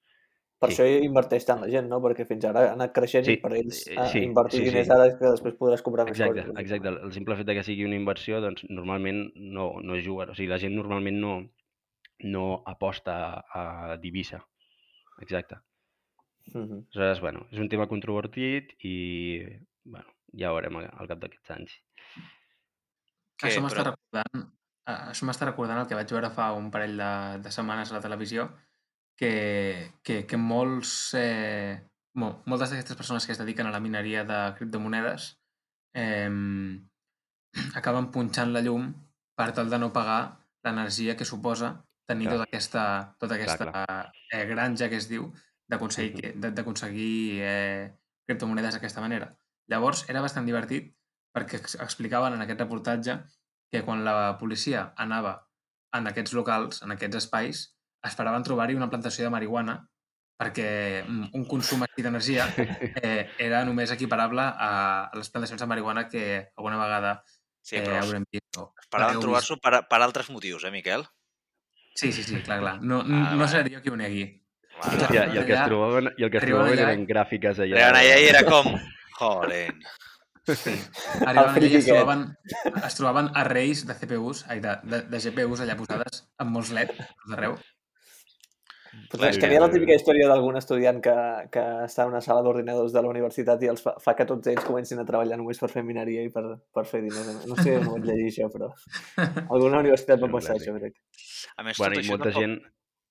[0.64, 0.78] Per Sí.
[0.78, 1.98] això hi inverteix tant la gent, no?
[2.00, 4.68] Perquè fins ara ha anat creixent Sí, i per ells eh, eh, sí, invertir sí,
[4.70, 4.94] diners sí.
[4.96, 6.62] ara és que després podràs comprar més Exacte, coses.
[6.62, 6.94] exacte.
[7.04, 10.30] El simple fet que sigui una inversió, doncs normalment no, no juga.
[10.32, 11.34] O sigui, la gent normalment no,
[12.24, 13.16] no aposta
[13.54, 14.42] a, divisa.
[15.22, 15.58] Exacte.
[16.54, 16.88] Mhm.
[16.92, 19.40] Aleshores, bueno, és un tema controvertit i
[19.84, 21.78] bueno, ja ho veurem al cap d'aquests anys.
[23.40, 23.48] Què?
[23.50, 24.52] Això m'està Però- recordant
[24.86, 27.96] Ah, Això m'està recordant el que vaig veure fa un parell de, de setmanes a
[27.96, 28.50] la televisió,
[29.16, 31.80] que, que, que molts, eh,
[32.20, 35.30] mo- moltes d'aquestes persones que es dediquen a la mineria de criptomonedes
[35.96, 36.28] eh,
[37.80, 38.90] acaben punxant la llum
[39.40, 40.20] per tal de no pagar
[40.66, 42.38] l'energia que suposa tenir Clar.
[42.38, 42.84] tota aquesta,
[43.20, 44.12] tota aquesta clar.
[44.32, 45.30] Eh, granja que es diu
[45.70, 47.94] d'aconseguir d'aconseguir eh,
[48.28, 49.32] criptomonedes d'aquesta manera.
[49.72, 50.92] Llavors era bastant divertit
[51.34, 53.22] perquè ex- explicaven en aquest reportatge
[53.72, 55.48] que quan la policia anava
[55.94, 57.64] en aquests locals, en aquests espais,
[58.04, 59.80] esperaven trobar-hi una plantació de marihuana
[60.38, 62.48] perquè mm, un consum així d'energia
[63.06, 66.26] eh, era només equiparable a les plantacions de marihuana que
[66.58, 67.22] alguna vegada
[67.64, 68.58] Sí, eh, però haurem vist.
[68.60, 71.06] O esperaven trobar-s'ho per, per altres motius, eh, Miquel?
[71.96, 72.78] Sí, sí, sí, clar, clar.
[72.82, 74.24] No, Ah, no seré jo qui ho negui.
[74.82, 77.60] Clar, Hòstia, i el que es trobaven, i el que es trobaven allà- eren gràfiques
[77.62, 77.76] allà.
[77.78, 78.72] Arribaven allà i era com...
[79.20, 79.68] Joder.
[80.44, 80.74] Sí.
[81.24, 82.24] Arribaven allà i es trobaven,
[82.90, 86.92] es trobaven arrays de CPUs, ai, de, de, de GPUs allà posades amb molts LED
[86.98, 87.56] a tot arreu.
[89.10, 91.14] Pues Clar, és que n'hi ha la típica història d'algun estudiant que,
[91.54, 94.50] que està en una sala d'ordinadors de la universitat i els fa, fa que tots
[94.52, 97.46] ells comencin a treballar només per fer mineria i per, per fer diners.
[97.50, 98.70] No sé on ho vaig llegir això, però
[99.54, 100.98] alguna universitat va passar això, crec.
[101.58, 102.56] A més, Bueno, tot això molta tampoc, gent...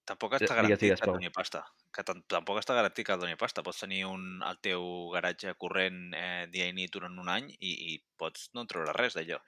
[0.04, 1.18] tampoc està Digues, garantit digues, que et Pau.
[1.20, 1.64] doni pasta.
[1.94, 3.62] Que tam- tampoc està garantit que et doni pasta.
[3.62, 7.72] Pots tenir un, el teu garatge corrent eh, dia i nit durant un any i,
[7.92, 9.38] i pots no treure res d'allò.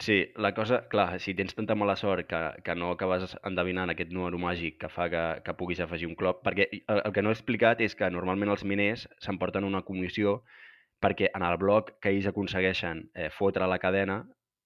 [0.00, 4.12] Sí, la cosa, clar, si tens tanta mala sort que, que no acabes endevinant aquest
[4.14, 7.32] número màgic que fa que, que puguis afegir un clop, perquè el, el que no
[7.32, 10.42] he explicat és que normalment els miners s'emporten una comissió
[11.02, 14.20] perquè en el bloc que ells aconsegueixen eh, fotre la cadena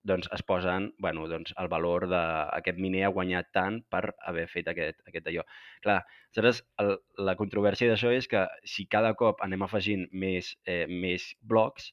[0.05, 4.69] doncs es posen bueno, doncs el valor d'aquest miner ha guanyat tant per haver fet
[4.73, 5.45] aquest, aquest allò.
[5.85, 6.97] Clar, aleshores el,
[7.29, 11.93] la controvèrsia d'això és que si cada cop anem afegint més, eh, més blocs,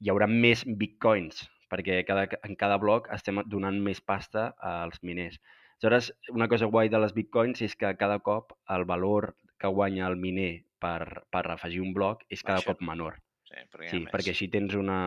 [0.00, 5.40] hi haurà més bitcoins, perquè cada, en cada bloc estem donant més pasta als miners.
[5.78, 10.08] Aleshores, una cosa guai de les bitcoins és que cada cop el valor que guanya
[10.08, 12.74] el miner per, per afegir un bloc és cada Baixa.
[12.74, 13.22] cop menor.
[13.48, 15.00] Sí, perquè Sí, perquè així tens una,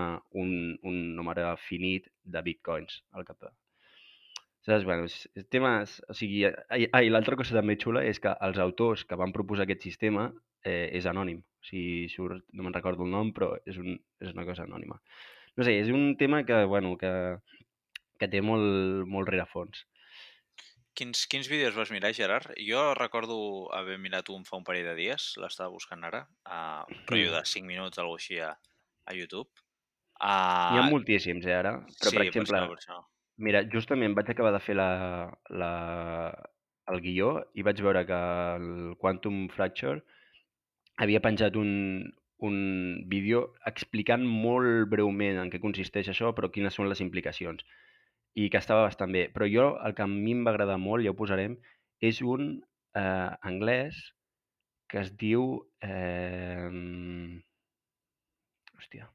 [0.43, 0.53] un,
[0.87, 3.51] un número finit de bitcoins al cap de...
[4.65, 4.85] Saps?
[4.85, 5.07] Bueno,
[5.53, 5.99] temes...
[6.09, 9.65] O sigui, ai, ai, l'altra cosa també xula és que els autors que van proposar
[9.65, 10.27] aquest sistema
[10.65, 11.41] eh, és anònim.
[11.41, 14.99] O sigui, surt, no me'n recordo el nom, però és, un, és una cosa anònima.
[15.57, 17.13] No sé, és un tema que, bueno, que,
[18.21, 19.85] que té molt, molt rerefons.
[20.97, 22.51] Quins, quins vídeos vas mirar, Gerard?
[22.59, 23.35] Jo recordo
[23.73, 27.43] haver mirat un fa un parell de dies, l'estava buscant ara, uh, un rotllo de
[27.47, 28.51] 5 minuts, alguna així, a,
[29.07, 29.47] a YouTube.
[30.21, 31.77] Uh, N'hi ha moltíssims, eh, ara.
[31.87, 32.99] Però, sí, per exemple, per això.
[33.41, 34.89] Mira, justament vaig acabar de fer la,
[35.49, 35.71] la,
[36.91, 38.19] el guió i vaig veure que
[38.57, 40.03] el Quantum Fracture
[41.01, 41.71] havia penjat un,
[42.45, 42.57] un
[43.09, 47.65] vídeo explicant molt breument en què consisteix això, però quines són les implicacions.
[48.39, 49.27] I que estava bastant bé.
[49.33, 51.57] Però jo, el que a mi em va agradar molt, ja ho posarem,
[52.01, 52.53] és un
[52.95, 53.99] eh, anglès
[54.91, 55.55] que es diu...
[55.81, 56.69] Eh...
[58.77, 59.11] Hòstia.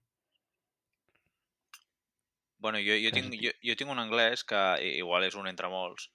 [2.58, 4.60] Bueno, jo, jo, tinc, jo, jo tinc un anglès que
[4.96, 6.08] igual és un entre molts,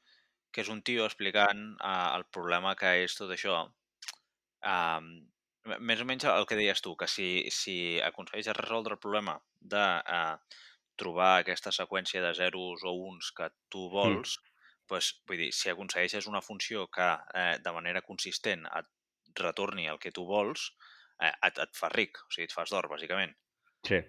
[0.51, 3.59] que és un tio explicant uh, el problema que és tot això.
[4.71, 5.11] Um,
[5.85, 9.37] més o menys el que deies tu, que si, si aconsegueixes resoldre el problema
[9.75, 10.59] de uh,
[11.01, 14.37] trobar aquesta seqüència de zeros o uns que tu vols,
[14.91, 17.09] pues, vull dir, si aconsegueixes una funció que
[17.41, 18.89] eh, de manera consistent et
[19.39, 20.71] retorni el que tu vols,
[21.21, 23.37] eh, et, et fa ric, o sigui, et fas d'or, bàsicament.
[23.87, 24.01] Sí.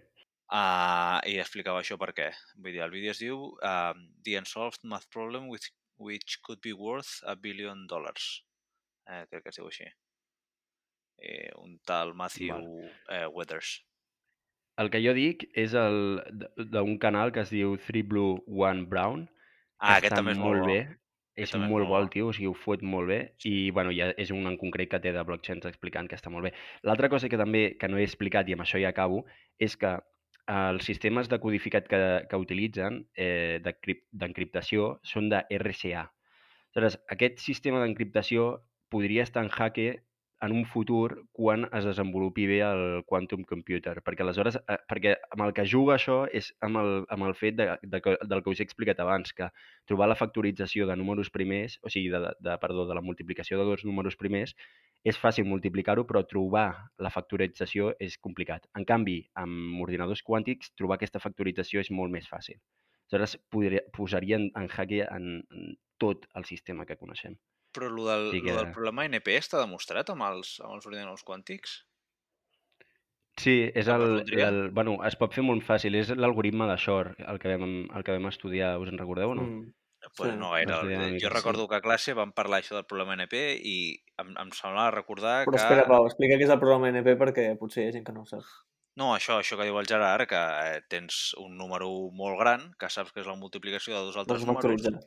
[0.52, 2.28] Uh, I explicava això per què.
[2.59, 6.74] Vull dir, el vídeo es diu um, The Unsolved Math Problem with, which could be
[6.76, 8.42] worth a billion dollars.
[9.09, 9.87] Eh, crec que es diu així.
[11.22, 12.59] Eh, un tal Matthew
[13.09, 13.78] eh, Weathers.
[14.81, 16.21] El que jo dic és el
[16.57, 19.29] d'un canal que es diu Three Blue, One Brown,
[19.83, 20.81] Ah, aquest també és molt molt bé.
[21.33, 23.91] Aquest És molt molt bo el tio, o sigui, ho fot molt bé i, bueno,
[23.97, 26.53] ja és un en concret que té de blockchains explicant que està molt bé.
[26.85, 29.25] L'altra cosa que també, que no he explicat i amb això ja acabo,
[29.59, 35.41] és que eh, els sistemes de codificat que, que utilitzen eh, d'encrip- d'encriptació són de
[35.59, 36.05] RSA.
[36.75, 38.61] Aleshores, aquest sistema d'encriptació
[38.93, 40.03] podria estar en jaque
[40.42, 45.44] en un futur quan es desenvolupi bé el quantum computer, perquè aleshores, eh, perquè amb
[45.46, 48.61] el que juga això és amb el, amb el fet de, de, del que us
[48.61, 49.48] he explicat abans, que
[49.87, 53.68] trobar la factorització de números primers, o sigui, de, de, perdó, de la multiplicació de
[53.70, 54.57] dos números primers,
[55.07, 56.66] és fàcil multiplicar-ho, però trobar
[56.98, 58.66] la factorització és complicat.
[58.78, 62.59] En canvi, amb ordinadors quàntics, trobar aquesta factorització és molt més fàcil.
[63.12, 67.38] Aleshores, podria, posaria en, en jaque en, en tot el sistema que coneixem.
[67.73, 68.53] Però el del, Sí que...
[68.57, 71.81] del problema NP està demostrat amb els, amb els ordinadors quàntics?
[73.41, 77.39] Sí, és el, el, bueno, es pot fer molt fàcil, és l'algoritme de Shor, el
[77.41, 79.47] que vam, el que vam estudiar, us en recordeu o no?
[79.49, 79.71] Mm.
[80.17, 80.73] pues Sí, no gaire.
[80.73, 81.35] doncs mica Jo sí.
[81.35, 83.77] recordo que a classe vam parlar això del problema NP i
[84.19, 85.63] em, em semblava recordar Però que...
[85.63, 88.27] espera, Pau, explica què és el programa NP perquè potser hi ha gent que no
[88.27, 88.45] ho sap.
[89.01, 92.91] No, això, això que diu el Gerard, que eh, tens un número molt gran, que
[92.93, 95.07] saps que és la multiplicació de dos altres Vols números.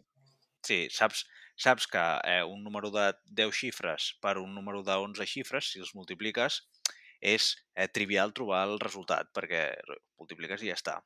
[0.65, 3.05] Sí, saps, saps que eh, un número de
[3.41, 6.61] 10 xifres per un número de 11 xifres, si els multipliques,
[7.21, 9.63] és eh, trivial trobar el resultat, perquè
[10.19, 10.99] multipliques i ja està.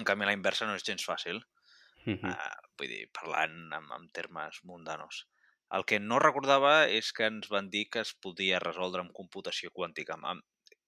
[0.00, 1.40] En canvi, la inversa no és gens fàcil,
[2.06, 2.30] Mhm.
[2.32, 5.18] eh, vull dir, parlant en, en termes mundanos.
[5.78, 9.70] El que no recordava és que ens van dir que es podia resoldre amb computació
[9.80, 10.16] quàntica.
[10.32, 10.40] Em,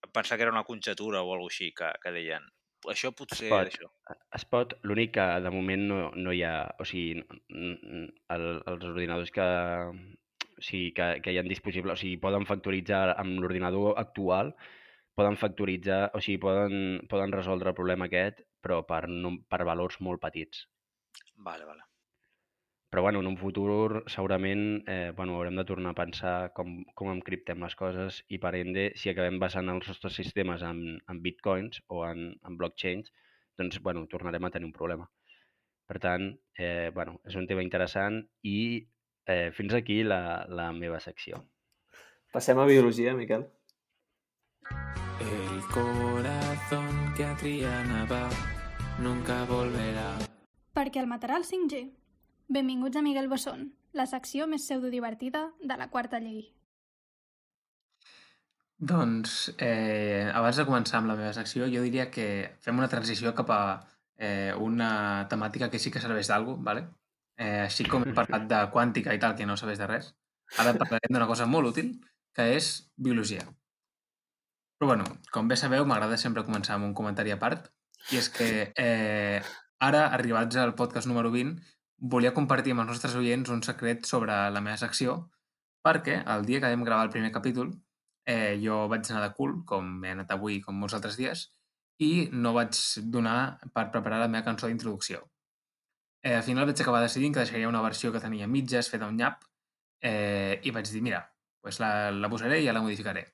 [0.07, 2.49] em pensava que era una conjectura o alguna així que, que deien.
[2.91, 3.69] Això potser pot.
[3.69, 3.89] això.
[4.35, 7.23] Es pot, l'únic que de moment no, no hi ha, o sigui,
[8.35, 9.47] el, els ordinadors que,
[10.59, 14.55] o sigui, que, que hi ha disponibles, o sigui, poden factoritzar amb l'ordinador actual,
[15.15, 19.05] poden factoritzar, o sigui, poden, poden resoldre el problema aquest, però per,
[19.47, 20.67] per valors molt petits.
[21.37, 21.92] Vale, vale.
[22.93, 27.09] Però bueno, en un futur segurament eh, bueno, haurem de tornar a pensar com, com
[27.09, 31.81] encriptem les coses i per ende, si acabem basant els nostres sistemes en, en bitcoins
[31.89, 33.09] o en, en blockchains,
[33.57, 35.07] doncs bueno, tornarem a tenir un problema.
[35.89, 36.27] Per tant,
[36.61, 38.59] eh, bueno, és un tema interessant i
[39.25, 41.41] eh, fins aquí la, la meva secció.
[42.37, 43.49] Passem a biologia, Miquel.
[45.31, 48.23] El corazón que a Triana va
[49.01, 50.11] nunca volverá.
[50.77, 52.02] Perquè el matarà el 5G.
[52.49, 56.43] Benvinguts a Miguel Bosón, la secció més pseudodivertida de la quarta llei.
[58.83, 62.27] Doncs, eh, abans de començar amb la meva secció, jo diria que
[62.65, 63.63] fem una transició cap a
[64.19, 66.89] eh, una temàtica que sí que serveix d'algú, ¿vale?
[67.37, 70.11] Eh, així com hem parlat de quàntica i tal, que no serveix de res,
[70.59, 71.93] ara parlarem d'una cosa molt útil,
[72.35, 73.47] que és biologia.
[74.79, 77.71] Però bueno, com bé sabeu, m'agrada sempre començar amb un comentari a part,
[78.11, 79.39] i és que eh,
[79.79, 81.55] ara, arribats al podcast número 20,
[82.03, 85.17] volia compartir amb els nostres oients un secret sobre la meva secció,
[85.87, 87.73] perquè el dia que vam gravar el primer capítol
[88.27, 91.47] eh, jo vaig anar de cul, com he anat avui, com molts altres dies,
[92.03, 92.79] i no vaig
[93.15, 95.23] donar per preparar la meva cançó d'introducció.
[96.23, 99.19] Eh, al final vaig acabar decidint que deixaria una versió que tenia mitges, feta un
[99.19, 99.43] nyap,
[100.03, 101.23] eh, i vaig dir, mira,
[101.63, 103.27] pues la, la posaré i ja la modificaré.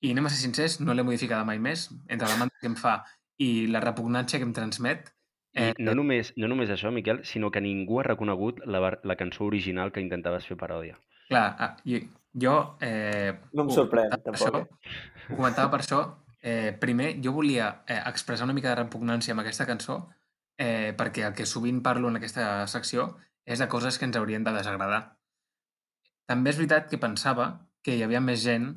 [0.00, 2.76] I anem a ser sincers, no l'he modificada mai més, entre la manta que em
[2.76, 3.00] fa
[3.40, 5.10] i la repugnància que em transmet.
[5.54, 9.44] I no només, no només això, Miquel, sinó que ningú ha reconegut la, la cançó
[9.48, 10.98] original que intentaves fer paròdia.
[11.30, 11.98] Clar, ah, jo,
[12.34, 14.62] jo eh, No em sorprèn, tampoc, Això,
[15.30, 16.00] ho comentava per això.
[16.40, 19.98] Eh, primer, jo volia eh, expressar una mica de repugnància amb aquesta cançó
[20.60, 23.10] eh, perquè el que sovint parlo en aquesta secció
[23.44, 25.00] és de coses que ens haurien de desagradar.
[26.30, 27.50] També és veritat que pensava
[27.82, 28.68] que hi havia més gent,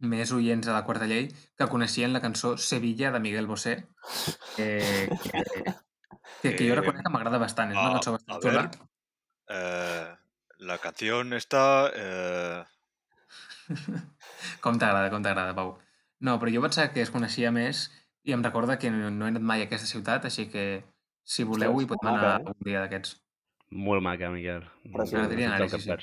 [0.00, 3.76] més oients de la quarta llei, que coneixien la cançó Sevilla de Miguel Bosé,
[4.56, 4.68] que,
[6.44, 7.72] que, que, que jo Eh, reconec que m'agrada bastant.
[7.72, 8.62] És una a- cançó a bastant xula.
[8.68, 8.84] ver.
[9.56, 10.06] Eh,
[10.70, 11.64] la canción está...
[11.96, 12.62] Eh...
[14.64, 15.74] Com t'agrada, com t'agrada, Pau.
[16.24, 17.86] No, però jo pensava que es coneixia més
[18.28, 20.64] i em recorda que no, no he anat mai a aquesta ciutat, així que
[21.24, 22.54] si voleu hi podem maca, anar eh?
[22.54, 23.16] un dia d'aquests.
[23.88, 24.64] Molt maca, Miquel.
[25.08, 25.96] Sí, que sí, sí.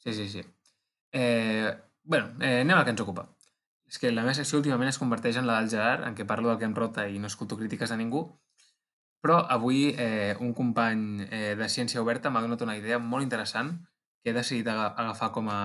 [0.00, 0.42] Sí, sí, sí.
[1.12, 1.68] Eh,
[2.02, 3.26] bueno, eh, anem al que ens ocupa.
[3.90, 6.48] És que la meva secció últimament es converteix en la del Gerard, en què parlo
[6.52, 8.22] del que em rota i no escolto crítiques de ningú,
[9.20, 13.74] però avui eh, un company eh, de Ciència Oberta m'ha donat una idea molt interessant
[14.22, 15.60] que he decidit aga- agafar com a,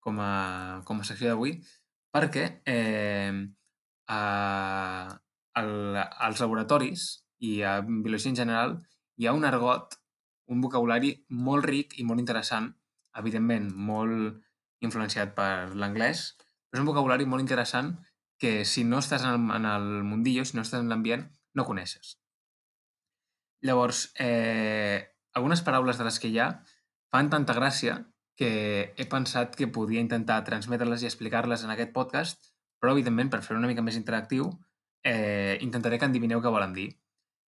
[0.00, 1.58] com a, com a secció d'avui
[2.12, 3.32] perquè eh,
[4.08, 4.22] a,
[5.60, 7.08] al, als laboratoris
[7.42, 8.78] i a biologia en general
[9.18, 9.98] hi ha un argot,
[10.48, 12.70] un vocabulari molt ric i molt interessant,
[13.18, 14.40] evidentment molt
[14.82, 16.32] influenciat per l'anglès,
[16.70, 17.92] però és un vocabulari molt interessant
[18.42, 21.68] que si no estàs en el, en el mundillo, si no estàs en l'ambient, no
[21.68, 22.16] coneixes.
[23.62, 26.48] Llavors, eh, algunes paraules de les que hi ha
[27.12, 28.00] fan tanta gràcia
[28.36, 32.50] que he pensat que podia intentar transmetre-les i explicar-les en aquest podcast,
[32.82, 34.48] però, evidentment, per fer una mica més interactiu,
[35.04, 36.88] eh, intentaré que endivineu què volen dir.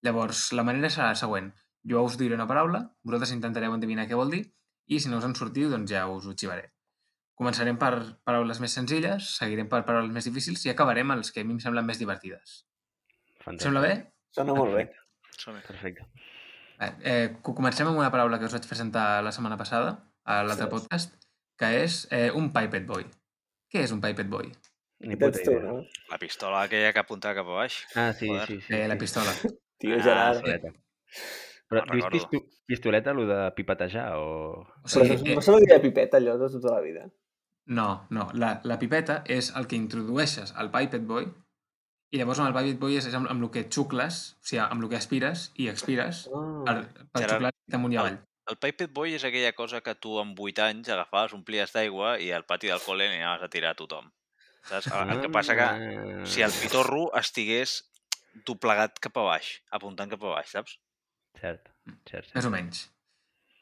[0.07, 1.51] Llavors, la manera serà la següent.
[1.83, 4.45] Jo us diré una paraula, vosaltres intentareu endevinar què vol dir,
[4.87, 6.71] i si no us en sortiu, doncs ja us ho xivaré.
[7.35, 11.43] Començarem per paraules més senzilles, seguirem per paraules més difícils i acabarem amb les que
[11.43, 12.61] a mi em semblen més divertides.
[13.41, 13.67] Fantàstic.
[13.67, 13.97] Sembla bé?
[14.37, 14.87] Sona molt bé.
[15.39, 15.63] Som-hi.
[15.67, 16.07] Perfecte.
[16.81, 19.93] Eh, eh, co- comencem amb una paraula que us vaig presentar la setmana passada,
[20.25, 20.73] a l'altre Ostres.
[20.75, 21.15] podcast,
[21.59, 23.05] que és eh, un pipet boy.
[23.71, 24.51] Què és un pipet boy?
[25.05, 25.61] Ni puta tu, idea.
[25.63, 25.83] no?
[26.11, 27.81] La pistola aquella que apuntava cap a baix.
[27.95, 28.47] Ah, sí, Joder.
[28.47, 28.75] sí, sí.
[28.75, 29.01] Eh, la sí.
[29.01, 29.33] pistola.
[29.79, 30.41] Tio, Ah, Gerard.
[30.43, 30.73] Pistoleta.
[31.69, 32.29] Però No dius recordo.
[32.31, 34.61] pisto pistoleta, allò de pipetejar, o...
[34.63, 37.07] O Però sigui, no eh, se lo diria pipeta, allò, de tota la vida.
[37.67, 38.29] no, no.
[38.35, 41.27] La, la pipeta és el que introdueixes al pipet boy
[42.15, 44.85] I llavors amb el David Boy és amb, amb el que xucles, o sigui, amb
[44.85, 46.77] el que aspires i expires per, Ah,
[47.11, 48.21] per Gerard, xuclar amunt i avall.
[48.53, 52.31] El Pipet Boy és aquella cosa que tu amb 8 anys agafaves, omplies d'aigua i
[52.37, 54.11] al pati del col·le n'hi anaves a tirar a tothom.
[54.69, 54.91] Saps?
[54.93, 55.69] El, el que passa que
[56.29, 57.79] si el pitorro estigués
[58.47, 60.79] doblegat cap a baix, apuntant cap a baix, saps?
[61.41, 61.73] Cert,
[62.05, 62.35] cert, cert.
[62.37, 62.85] Més o menys.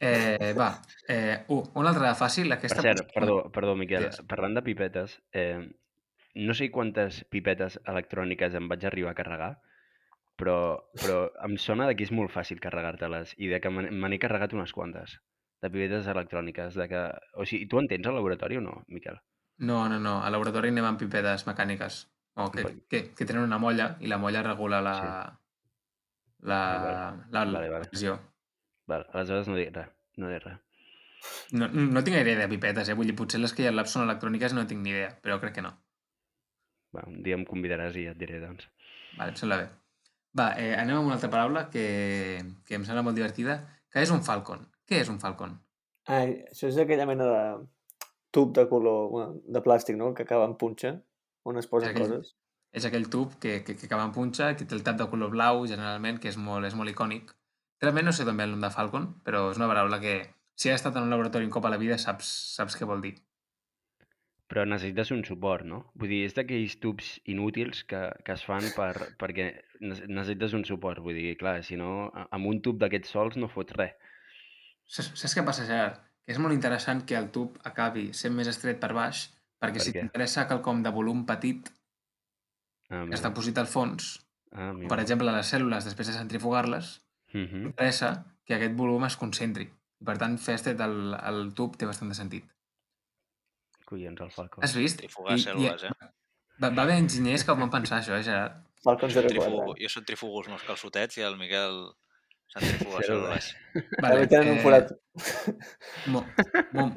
[0.02, 0.72] Eh, va,
[1.06, 2.82] eh, uh, una altra fàcil, Per aquesta...
[2.82, 4.26] cert, perdó, perdó, Miquel, Digues.
[4.26, 5.62] parlant de pipetes, eh,
[6.34, 9.50] no sé quantes pipetes electròniques em vaig arribar a carregar,
[10.36, 10.56] però,
[10.96, 14.54] però em sona de que és molt fàcil carregar-te-les i de que me n'he carregat
[14.56, 15.18] unes quantes
[15.62, 16.74] de pipetes electròniques.
[16.74, 17.02] De que...
[17.38, 19.20] O sigui, tu en tens al laboratori o no, Miquel?
[19.62, 20.16] No, no, no.
[20.24, 22.02] Al laboratori anem amb pipetes mecàniques.
[22.34, 22.80] O que, Vale.
[22.88, 24.96] que, que tenen una molla i la molla regula la,
[26.40, 26.92] la, Vale.
[27.30, 27.88] la, la Vale, vale.
[27.92, 28.16] pressió.
[28.88, 30.58] Val, aleshores no dic res, no dic res.
[31.54, 32.96] No, no tinc gaire idea de pipetes, eh?
[32.98, 35.12] Vull dir, potser les que hi ha al lab són electròniques no tinc ni idea,
[35.22, 35.76] però crec que no.
[36.96, 38.68] Va, un dia em convidaràs i ja et diré, doncs.
[39.18, 39.68] Vale, em sembla bé.
[40.38, 41.84] Va, eh, anem amb una altra paraula que,
[42.66, 43.58] que em sembla molt divertida,
[43.92, 44.66] que és un falcon.
[44.88, 45.58] Què és un falcon?
[46.10, 47.42] ai, això és aquella mena de
[48.34, 50.96] tub de color, bueno, de plàstic, no?, que acaba en punxa,
[51.46, 52.32] on es posen Aquell- coses.
[52.72, 55.30] És aquell tub que, que, que acaba en punxa, que té el tap de color
[55.30, 57.30] blau, generalment, que és molt, és molt icònic.
[57.84, 60.14] Realment no sé d'on ve el nom de falcon, però és una paraula que,
[60.56, 63.04] si has estat en un laboratori un cop a la vida, saps, saps què vol
[63.04, 63.14] dir.
[64.52, 65.78] Però necessites un suport, no?
[65.96, 69.46] Vull dir, és d'aquells tubs inútils que, que es fan per, perquè
[69.80, 71.00] ne- necessites un suport.
[71.00, 73.94] Vull dir, clar, si no, amb un tub d'aquests sols no fots res.
[74.84, 76.02] Saps, saps què passa, Gerard?
[76.22, 79.24] Que és molt interessant que el tub acabi sent més estret per baix,
[79.62, 81.72] perquè Per si t'interessa quelcom de volum petit
[82.92, 84.18] Ah, que es deposita al fons,
[84.52, 86.98] Ah, per exemple les cèl·lules després de centrifugar-les,
[87.32, 87.62] Mhm.
[87.72, 88.10] interessa
[88.44, 89.70] que aquest volum es concentri.
[90.04, 92.51] Per tant, fer estret el, el tub té bastant de sentit.
[93.92, 94.62] Collons, el falcó.
[94.64, 94.98] Has vist?
[95.00, 96.12] Centrifugar cèl·lules, eh?
[96.62, 98.60] Va, va haver enginyers que ho van pensar, això, eh, Gerard?
[98.82, 99.28] Falcons Jo 04.
[99.38, 101.76] centrifugo, jo centrifugo els meus calçotets i el Miquel
[102.52, 103.50] centrifuga Cèl·lules.
[103.52, 104.00] cèl·lules.
[104.02, 104.90] Vale, tenen un forat.
[106.12, 106.24] mo,
[106.74, 106.88] mo,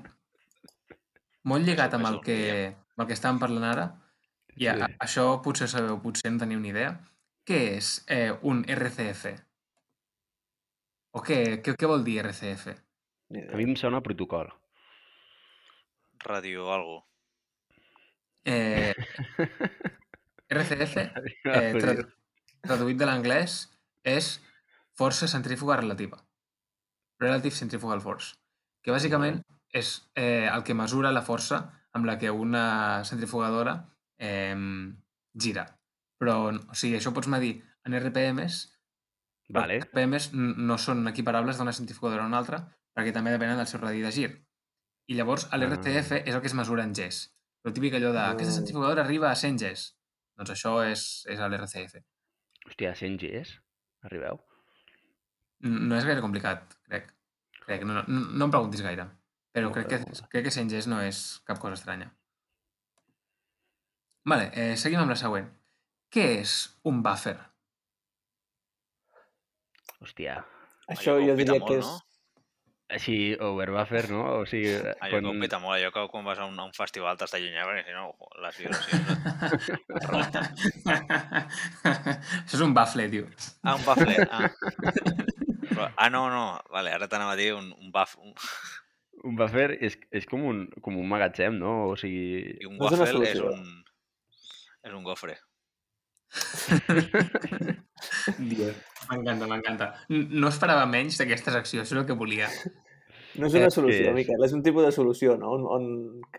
[1.51, 2.39] molt lligat amb el que,
[2.73, 3.85] amb el que estàvem parlant ara,
[4.55, 4.93] i a, Sí.
[5.07, 6.95] això potser sabeu, potser no teniu ni idea,
[7.45, 9.35] què és eh, un RCF?
[11.15, 12.73] O què, què, què vol dir RCF?
[12.75, 14.49] A mi em sona protocol.
[16.25, 17.07] Radio algo.
[18.43, 18.93] Eh,
[20.49, 21.95] RCF, eh, tra
[22.65, 23.59] traduït de l'anglès,
[24.01, 24.35] és
[24.97, 26.17] força centrífuga relativa.
[27.21, 28.33] Relative Centrifugal Force.
[28.81, 29.41] Que bàsicament
[29.73, 31.61] és eh, el que mesura la força
[31.95, 33.77] amb la que una centrifugadora
[34.17, 34.55] eh,
[35.33, 35.65] gira.
[36.21, 38.63] Però, o sigui, això pots medir en RPMs,
[39.53, 39.77] Vale.
[39.77, 42.63] els RPMs no són equiparables d'una centrifugadora a una altra,
[42.95, 44.29] perquè també depenen del seu radi de gir.
[45.07, 46.21] I llavors l'RCF Ah.
[46.25, 47.19] és el que es mesura en Gs.
[47.65, 48.57] El típic allò de, aquesta Ah.
[48.57, 49.95] centrifugadora arriba a 100 Gs.
[50.37, 52.01] Doncs això és, és l'RCF.
[52.65, 53.59] Hòstia, 100 Gs?
[54.03, 54.39] Arribeu?
[55.63, 57.11] N- No és gaire complicat, crec.
[57.65, 59.07] crec no, no, no em preguntis gaire.
[59.55, 59.97] Però crec que,
[60.29, 62.11] crec que 100 Gs no és cap cosa estranya.
[64.25, 65.47] Vale, eh, seguim amb la següent.
[66.11, 67.37] Què és un buffer?
[70.01, 70.43] Hòstia.
[70.89, 71.85] Això Allò jo diria que és...
[71.85, 71.99] no?
[72.85, 74.41] Així, overbuffer, no?
[74.41, 76.73] O sigui, Allò que ho peta molt, allò que quan vas a un, a un
[76.75, 79.05] festival t'has d'allunyar, perquè si no, ojo, les vibracions...
[82.43, 83.25] Això és un bafle, tio.
[83.63, 84.15] Ah, un bafle.
[84.29, 84.45] Ah.
[85.65, 86.61] Però, ah, no, no.
[86.69, 88.13] Vale, ara t'anava a dir un, un baf...
[88.21, 88.37] Un,
[89.25, 91.89] Un buffer és, és com, un, com un magatzem, no?
[91.89, 92.61] O sigui...
[92.61, 93.81] i un No és waffle és un...
[94.85, 95.33] És un gofre.
[99.09, 99.87] M'encanta, m'encanta.
[100.09, 102.49] No esperava menys d'aquesta secció, això és el que volia.
[103.35, 104.15] No és una solució, és?
[104.15, 105.51] Miquel, és un tipus de solució, no?
[105.57, 105.87] On, on,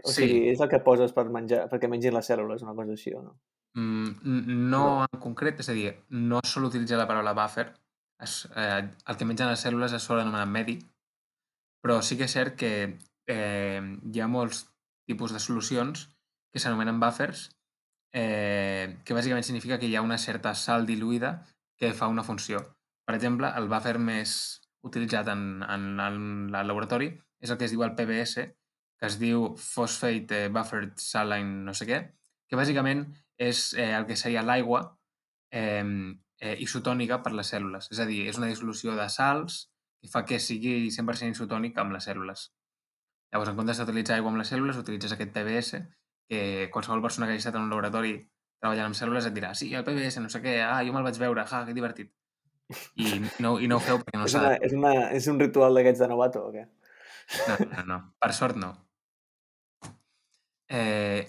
[0.02, 0.22] o Sí.
[0.22, 3.22] sigui, és el que poses per menjar, perquè mengin les cèl·lules, una cosa així, o
[3.22, 3.34] no?
[3.76, 7.74] Mm, no en concret, és a dir, no es sol utilitzar la paraula buffer.
[8.18, 10.78] Es, eh, el que mengen les cèl·lules es sol anomenar medi,
[11.84, 12.96] però sí que és cert que
[13.28, 13.82] eh,
[14.12, 14.64] hi ha molts
[15.06, 16.08] tipus de solucions
[16.50, 17.50] que s'anomenen buffers,
[18.16, 21.36] eh, que bàsicament significa que hi ha una certa sal diluïda
[21.76, 22.62] que fa una funció.
[23.06, 24.32] Per exemple, el buffer més
[24.86, 27.10] utilitzat en, en, en el laboratori
[27.44, 28.46] és el que es diu el PBS,
[28.96, 32.00] que es diu Phosphate Buffered Saline no sé què,
[32.48, 33.04] que bàsicament
[33.36, 34.80] és eh, el que seria l'aigua
[35.52, 35.84] eh,
[36.40, 37.90] eh, isotònica per les cèl·lules.
[37.92, 39.66] És a dir, és una dissolució de sals
[40.00, 42.48] que fa que sigui 100% isotònic amb les cèl·lules.
[43.34, 45.84] Llavors, en comptes d'utilitzar aigua amb les cèl·lules, utilitzes aquest PBS,
[46.30, 48.16] que qualsevol persona que hagi estat en un laboratori
[48.60, 51.20] treballant amb cèl·lules et dirà sí, el PBS, no sé què, ah, jo me'l vaig
[51.20, 52.12] veure, ja, que divertit.
[52.98, 54.66] I no, i no ho feu perquè no és, s'ha una, de...
[54.66, 56.66] és, una, és un ritual d'aquests de novato, o què?
[57.46, 57.98] No, no, no.
[58.22, 58.72] Per sort no.
[60.66, 61.26] Eh,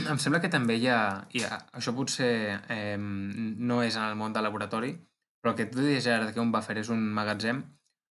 [0.00, 1.00] em sembla que també hi ha,
[1.34, 2.32] hi ha això potser
[2.70, 4.94] eh, no és en el món de laboratori,
[5.40, 7.62] però el que tu deies ara que un buffer és un magatzem,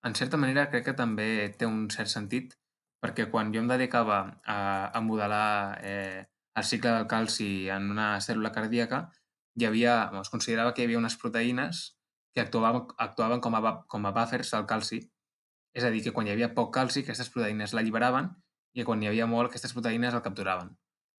[0.08, 1.30] en certa manera crec que també
[1.60, 2.56] té un cert sentit,
[3.04, 4.60] perquè quan jo em dedicava a,
[4.92, 6.26] a modelar eh,
[6.56, 9.06] el cicle del calci en una cèl·lula cardíaca,
[9.60, 11.86] hi havia, es considerava que hi havia unes proteïnes
[12.36, 15.02] que actuaven, actuaven com, a, com a buffers del calci.
[15.76, 18.30] És a dir, que quan hi havia poc calci, aquestes proteïnes l'alliberaven
[18.78, 20.72] i quan hi havia molt, aquestes proteïnes el capturaven.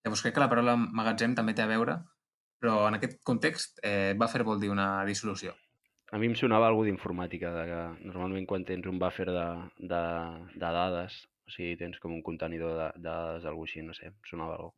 [0.06, 1.98] Llavors crec que la paraula magatzem també té a veure,
[2.60, 5.56] però en aquest context eh, buffer vol dir una dissolució.
[6.12, 9.48] A mi em sonava alguna d'informàtica, de que normalment quan tens un buffer de,
[9.92, 10.02] de,
[10.56, 11.20] de dades,
[11.50, 14.78] o sigui, tens com un contenidor de, de dades, alguna així, no sé, sonava alguna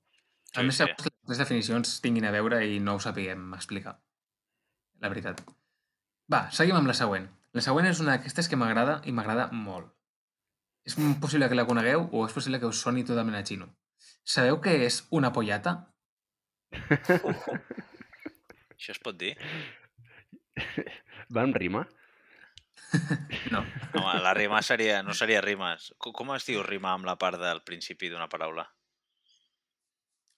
[0.55, 1.11] A Sí, més, sí.
[1.31, 3.93] les definicions tinguin a veure i no ho sapiguem explicar.
[5.03, 5.39] La veritat.
[6.31, 7.27] Va, seguim amb la següent.
[7.55, 9.91] La següent és una d'aquestes que m'agrada i m'agrada molt.
[10.87, 13.69] És possible que la conegueu o és possible que us soni totalment a xino.
[14.23, 15.75] Sabeu què és una pollata?
[18.75, 19.33] Això es pot dir?
[21.35, 21.85] Va en rima?
[23.51, 23.61] No.
[23.95, 25.91] Home, la rima seria, no seria rimes.
[26.01, 28.65] Com, com es diu rimar amb la part del principi d'una paraula?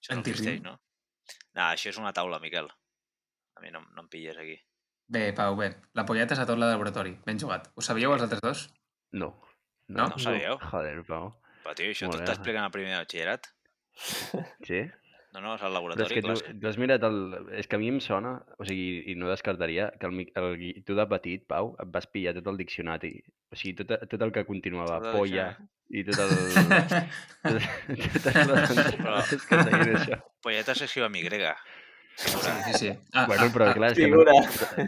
[0.01, 0.75] Això no existeix, no?
[1.53, 2.69] No, això és una taula, Miquel.
[3.57, 4.57] A mi no, no em pilles aquí.
[5.13, 5.69] Bé, Pau, bé.
[5.97, 7.13] La pollata és a tot la laboratori.
[7.25, 7.69] Ben jugat.
[7.75, 8.65] Ho sabíeu els altres dos?
[9.13, 9.33] No.
[9.87, 10.07] No?
[10.07, 10.57] No ho sabíeu?
[10.71, 11.31] Joder, Pau.
[11.63, 13.49] Però, tio, això t'ho està explicant al primer de batxillerat?
[14.67, 14.83] Sí?
[15.33, 16.55] No, no, és al Però és laboratori, que tu, classe.
[16.61, 17.15] tu has mirat el...
[17.57, 20.97] És que a mi em sona, o sigui, i no descartaria, que el, el, tu
[20.99, 23.15] de petit, Pau, et vas pillar tot el diccionari.
[23.49, 25.47] O sigui, tot, tot el que continuava, Tot polla,
[25.89, 26.35] i tot el...
[27.49, 27.65] tot,
[28.19, 30.19] totes les entrades que tenien això.
[30.45, 31.49] Polleta s'escriu amb Y.
[32.15, 32.29] Sí,
[32.65, 32.89] sí, sí.
[33.11, 34.33] Ah, Bueno, ah, però ah, clar, és que no, figura.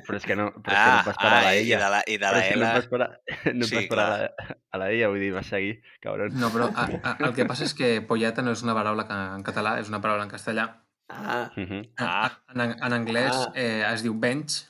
[0.05, 1.59] però és que no, però és que no Ah, vas parar a ah, la i
[1.63, 1.79] ella.
[1.83, 2.63] de la, i de la no L...
[2.67, 3.07] et vas parar,
[3.59, 6.37] no Sí, vas parar a la, a la ella, vull dir, vas seguir, cabron.
[6.39, 9.17] No, però a, a, el que passa és que pollata no és una paraula que,
[9.39, 10.67] en català, és una paraula en castellà.
[11.09, 11.81] Ah, Mhm.
[11.97, 12.31] Ah.
[12.53, 13.51] En, en anglès Ah.
[13.55, 14.61] eh, es diu bench,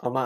[0.00, 0.24] home.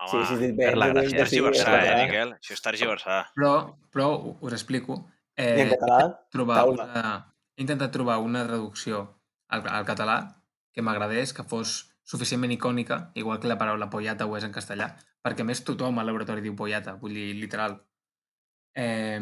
[0.00, 0.70] Home, sí, sí, dit bé.
[0.70, 1.26] per la gràcia.
[1.26, 1.96] Sí, és eh, català.
[2.06, 2.34] Miquel?
[2.40, 3.22] Això és tergiversar.
[3.36, 4.10] però, però
[4.40, 5.06] us explico.
[5.36, 6.02] I en Eh, català?
[6.30, 6.84] trobar taula.
[6.84, 9.02] una, he intentat trobar una traducció
[9.48, 10.18] al, al català
[10.74, 14.92] que m'agradés, que fos suficientment icònica, igual que la paraula pollata ho és en castellà,
[15.22, 17.78] perquè a més tothom al laboratori diu pollata, vull dir, literal.
[18.74, 19.18] Eh,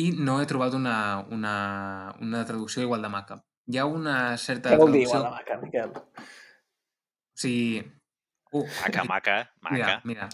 [0.00, 0.96] I no he trobat una,
[1.34, 1.54] una,
[2.20, 3.40] una traducció igual de maca.
[3.70, 5.18] Hi ha una certa Què vol dir traducció...
[5.18, 5.90] igual la maca, Miquel?
[5.90, 7.82] O sigui...
[8.52, 9.34] Uh, Maca, maca,
[9.70, 10.00] Mira, maca.
[10.04, 10.28] mira.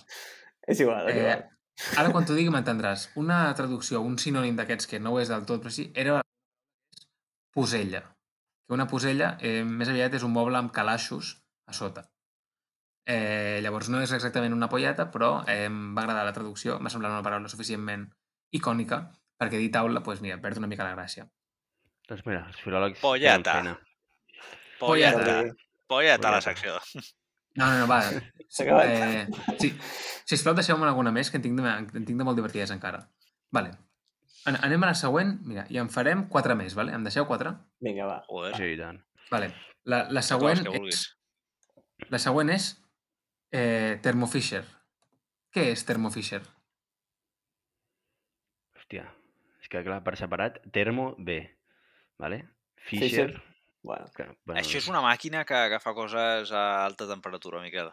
[0.67, 1.43] És igual, és Eh, igual.
[2.01, 3.11] ara quan t'ho digui m'entendràs.
[3.21, 6.23] Una traducció, un sinònim d'aquests que no ho és del tot, però sí, era
[7.53, 8.03] posella.
[8.67, 11.37] Que una posella eh, més aviat és un moble amb calaixos
[11.67, 12.07] a sota.
[13.07, 16.91] Eh, llavors no és exactament una polleta, però eh, em va agradar la traducció, m'ha
[16.91, 18.09] semblat una paraula suficientment
[18.57, 19.05] icònica
[19.39, 21.29] perquè dir taula, doncs mira, perd una mica la gràcia.
[22.09, 22.99] Doncs mira, els filòlegs.
[24.81, 25.21] Polleta.
[25.45, 25.55] Dir-
[25.87, 26.41] Polleta a la Polleta.
[26.43, 26.79] secció.
[27.57, 28.01] No, no, no, va.
[28.57, 29.27] Eh,
[29.61, 29.69] sí,
[30.25, 33.01] sisplau, deixeu-me alguna més, que en tinc de, en tinc de molt divertides encara.
[33.53, 33.73] Vale.
[34.47, 35.37] An anem a la següent.
[35.47, 36.95] Mira, i en farem quatre més, vale?
[36.95, 37.53] Em deixeu quatre?
[37.83, 38.19] Vinga, va.
[38.31, 39.01] Joder, Sí, i tant.
[39.31, 39.51] Vale.
[39.91, 41.05] La, la següent és...
[42.13, 42.69] La següent és
[43.51, 44.63] eh, Thermo Fisher.
[45.55, 46.43] Què és Thermo Fisher?
[48.77, 49.07] Hòstia,
[49.63, 51.41] és que clar, per separat, termo, B,
[52.23, 52.43] vale?
[52.87, 53.43] Fisher, Fisher.
[53.87, 57.91] Bueno, que, bueno, Això és una màquina que agafa coses a alta temperatura, Miquel.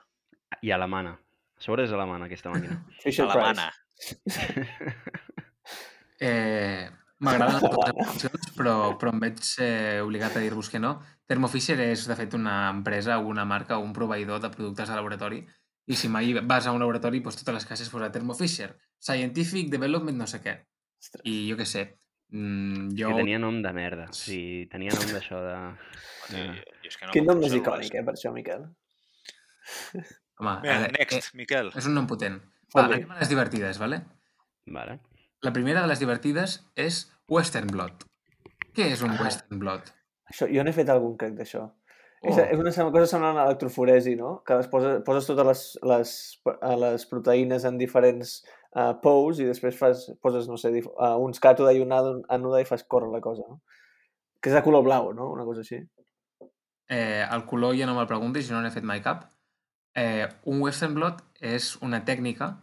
[0.62, 1.16] i alemana.
[1.18, 2.82] A sobre és alemana, aquesta màquina.
[3.01, 3.72] Fisher Alemana.
[6.24, 6.89] Eh,
[7.24, 10.97] M'agraden totes les opcions, però, però em veig eh, obligat a dir-vos que no.
[11.30, 14.97] Thermo Fisher és, de fet, una empresa, una marca o un proveïdor de productes de
[14.97, 15.43] laboratori
[15.88, 18.74] i si mai vas a un laboratori, doncs totes les cases posa Thermo Fisher.
[19.03, 20.57] Scientific Development no sé què.
[21.03, 21.24] Ostres.
[21.28, 21.86] I jo què sé.
[22.34, 23.11] Mm, Jo...
[23.13, 24.09] Que tenia nom de merda.
[24.11, 25.55] O sigui, tenia nom d'això de...
[26.30, 28.63] Sí, jo és que no Quin nom més icònic, eh, per això, Miquel.
[30.39, 31.71] Home, Mira, eh, next, Miquel.
[31.71, 32.39] eh, és un nom potent.
[32.74, 33.01] Va, Fot-li.
[33.03, 34.01] anem a les divertides, vale?
[34.76, 34.97] Vale.
[35.44, 38.06] La primera de les divertides és Western Blot.
[38.74, 39.20] Què és un Ah.
[39.22, 39.91] Western Blot?
[40.32, 41.66] Això, jo n'he fet algun, crec, d'això.
[42.24, 42.30] Oh.
[42.30, 44.38] És, és una cosa semblant a l'electroforesi, no?
[44.48, 46.14] Que les poses, poses totes les, les,
[46.80, 48.32] les proteïnes en diferents
[48.76, 52.62] uh, pous i després fas, poses, no sé, dif- uh, uns càtode i un ànode
[52.64, 53.60] i fas córrer la cosa, no?
[54.39, 55.28] Que és de color blau, no?
[55.36, 55.82] Una cosa així.
[56.89, 59.28] Eh, el color ja no me'l preguntis, jo no n'he fet mai cap.
[59.96, 62.54] Eh, un Western Blot és una tècnica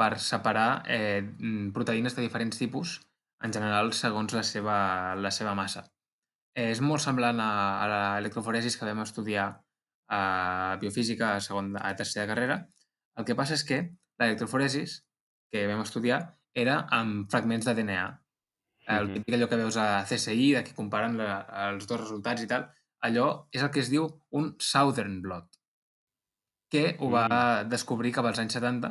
[0.00, 2.98] per separar eh, mm, proteïnes de diferents tipus,
[3.44, 4.76] en general segons la seva,
[5.16, 5.84] la seva massa.
[6.56, 7.50] Eh, és molt semblant a,
[7.84, 9.50] a l'electroforesis que vam estudiar
[10.10, 12.58] a biofísica a, segon, a tercera carrera.
[13.16, 13.82] El que passa és que
[14.20, 15.00] l'electroforesis
[15.52, 16.20] que vam estudiar
[16.56, 18.08] era amb fragments de DNA.
[18.90, 19.14] El Mhm.
[19.14, 22.66] típic allò que veus a CSI, de que comparen la, els dos resultats i tal,
[23.04, 25.60] allò és el que es diu un Southern Blot,
[26.70, 28.90] que ho va descobrir cap als anys 70,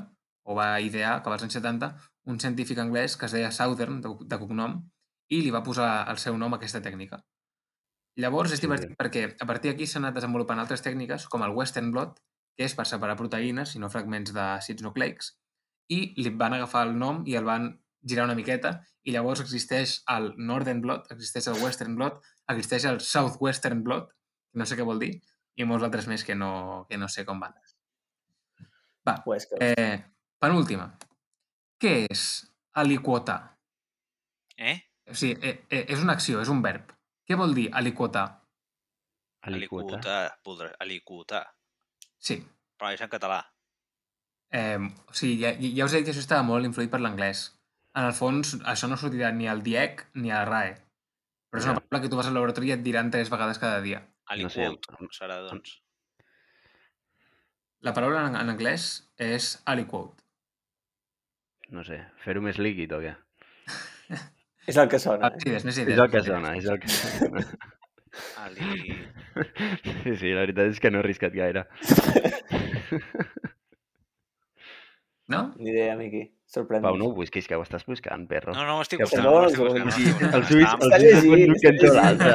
[0.49, 1.89] o va idear cap als anys 70,
[2.33, 4.79] un científic anglès que es deia Southern, de, de cognom,
[5.29, 7.21] i li va posar el seu nom a aquesta tècnica.
[8.19, 8.97] Llavors és divertit sí.
[8.99, 12.17] perquè a partir d'aquí s'han anat desenvolupant altres tècniques, com el Western Blot,
[12.57, 15.35] que és per separar proteïnes i no fragments d'àcids nucleics,
[15.93, 17.71] i li van agafar el nom i el van
[18.09, 22.19] girar una miqueta, i llavors existeix el Northern Blot, existeix el Western Blot,
[22.51, 24.11] existeix el Southwestern Blot,
[24.51, 25.13] que no sé què vol dir,
[25.59, 27.55] i molts altres més que no, que no sé com van.
[29.07, 29.57] Va, Pues que...
[29.61, 30.05] eh,
[30.39, 30.89] penúltima.
[31.79, 32.23] Què és
[32.75, 33.39] aliquotar?
[34.57, 34.77] Eh?
[35.09, 36.91] O sigui, eh, eh, és una acció, és un verb.
[37.27, 38.25] Què vol dir aliquotar?
[39.41, 39.95] Aliquota.
[39.95, 40.37] Alicuta.
[40.45, 41.43] voldrà- Alicuta.
[42.19, 42.41] Sí.
[42.77, 43.39] Però és en català.
[44.51, 44.77] Eh,
[45.07, 47.45] o sigui, ja, ja us he dit que això estava molt influït per l'anglès.
[47.95, 50.73] En el fons, això no sortirà ni al DIEC ni a la RAE.
[51.49, 53.81] Però és una paraula que tu vas al laboratori i et diran tres vegades cada
[53.81, 54.03] dia.
[54.43, 54.67] No sé,
[55.17, 55.79] serà, doncs.
[57.81, 58.85] La paraula en, en anglès
[59.17, 60.21] és aliquote.
[61.71, 63.15] No sé, fer-ho més líquid o què?
[64.69, 65.27] És el que sona.
[65.29, 65.39] Ah, Eh?
[65.43, 66.03] sí, és més És idea.
[66.03, 67.43] el que sona, és el que sona.
[68.43, 68.97] Ali...
[70.03, 71.65] Sí, sí, la veritat és que no he arriscat gaire.
[75.29, 75.53] No?
[75.57, 76.23] Ni idea, Miqui.
[76.49, 76.81] Sorprèn.
[76.81, 78.55] Pau, no ho busquis, que ho estàs buscant, perro.
[78.57, 79.23] No, no, ho estic Que buscant.
[79.27, 80.33] no, ho estic no, buscant, no, ho estic buscant.
[80.39, 82.01] Els ulls, Estàvem- els Està ulls es llegint, un està cantó a llegint.
[82.01, 82.33] l'altre.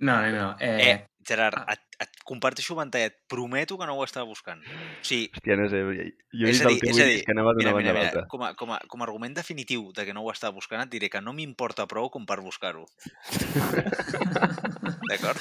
[0.00, 0.48] No, no, no.
[0.58, 0.96] Eh, Eh,
[1.28, 3.10] Gerard, et, et comparteixo pantalla.
[3.10, 4.62] Et prometo que no ho estava buscant.
[4.64, 7.24] O sigui, Hòstia, no sé, jo he vist a el teu és a ulls dir,
[7.26, 8.24] que anava d'una banda a l'altra.
[8.32, 10.92] com, a, com, a, com a argument definitiu de que no ho estava buscant, et
[10.92, 12.86] diré que no m'importa prou com per buscar-ho.
[15.10, 15.40] D'acord?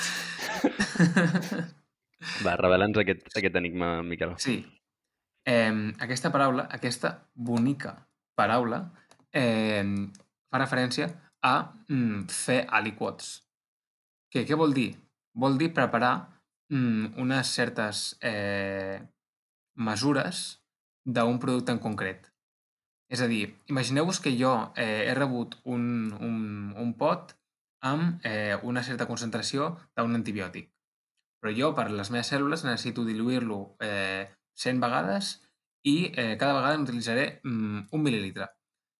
[2.44, 4.36] Va, revela'ns aquest, aquest enigma, Miquel.
[4.44, 4.60] Sí.
[5.48, 5.74] Eh,
[6.04, 7.96] aquesta paraula, aquesta bonica
[8.38, 8.84] paraula,
[9.32, 9.84] eh,
[10.52, 11.08] fa referència
[11.44, 11.56] a
[11.90, 13.36] mm, fer aliquots.
[14.32, 14.90] Que, què vol dir?
[15.38, 16.14] Vol dir preparar
[16.74, 18.98] mm, unes certes eh,
[19.78, 20.48] mesures
[21.06, 22.32] d'un producte en concret.
[23.08, 25.84] És a dir, imagineu-vos que jo eh, he rebut un,
[26.20, 26.40] un,
[26.76, 27.38] un pot
[27.88, 30.72] amb eh, una certa concentració d'un antibiòtic.
[31.40, 34.28] Però jo, per les meves cèl·lules, necessito diluir-lo eh,
[34.58, 35.36] 100 vegades
[35.86, 38.50] i eh, cada vegada n'utilitzaré mm, un mil·lilitre.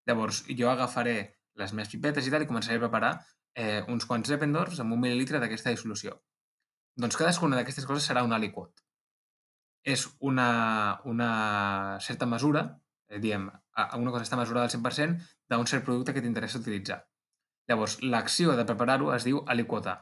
[0.08, 1.18] Llavors, jo agafaré
[1.58, 3.12] les meves pipetes i tal i començaré a preparar
[3.54, 6.16] eh, uns quants Eppendorfs amb un mil·lilitre d'aquesta dissolució.
[6.98, 8.82] Doncs cadascuna d'aquestes coses serà un aliquot.
[9.86, 10.48] És una,
[11.04, 11.30] una
[12.04, 12.64] certa mesura,
[13.08, 13.46] eh, diem,
[14.00, 17.00] una cosa està mesurada al 100% d'un cert producte que t'interessa utilitzar.
[17.68, 19.98] Llavors, l'acció de preparar-ho es diu aliquotar.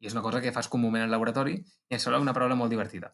[0.00, 2.72] I és una cosa que fas comúment al laboratori i em sembla una paraula molt
[2.72, 3.12] divertida.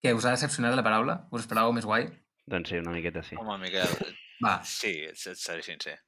[0.00, 1.16] Què, us ha decepcionat la paraula?
[1.30, 2.08] Us esperàveu més guai?
[2.50, 3.36] Doncs sí, una miqueta sí.
[3.38, 3.90] Home, Miquel,
[4.40, 5.98] Va, sí, et, et seré sincer.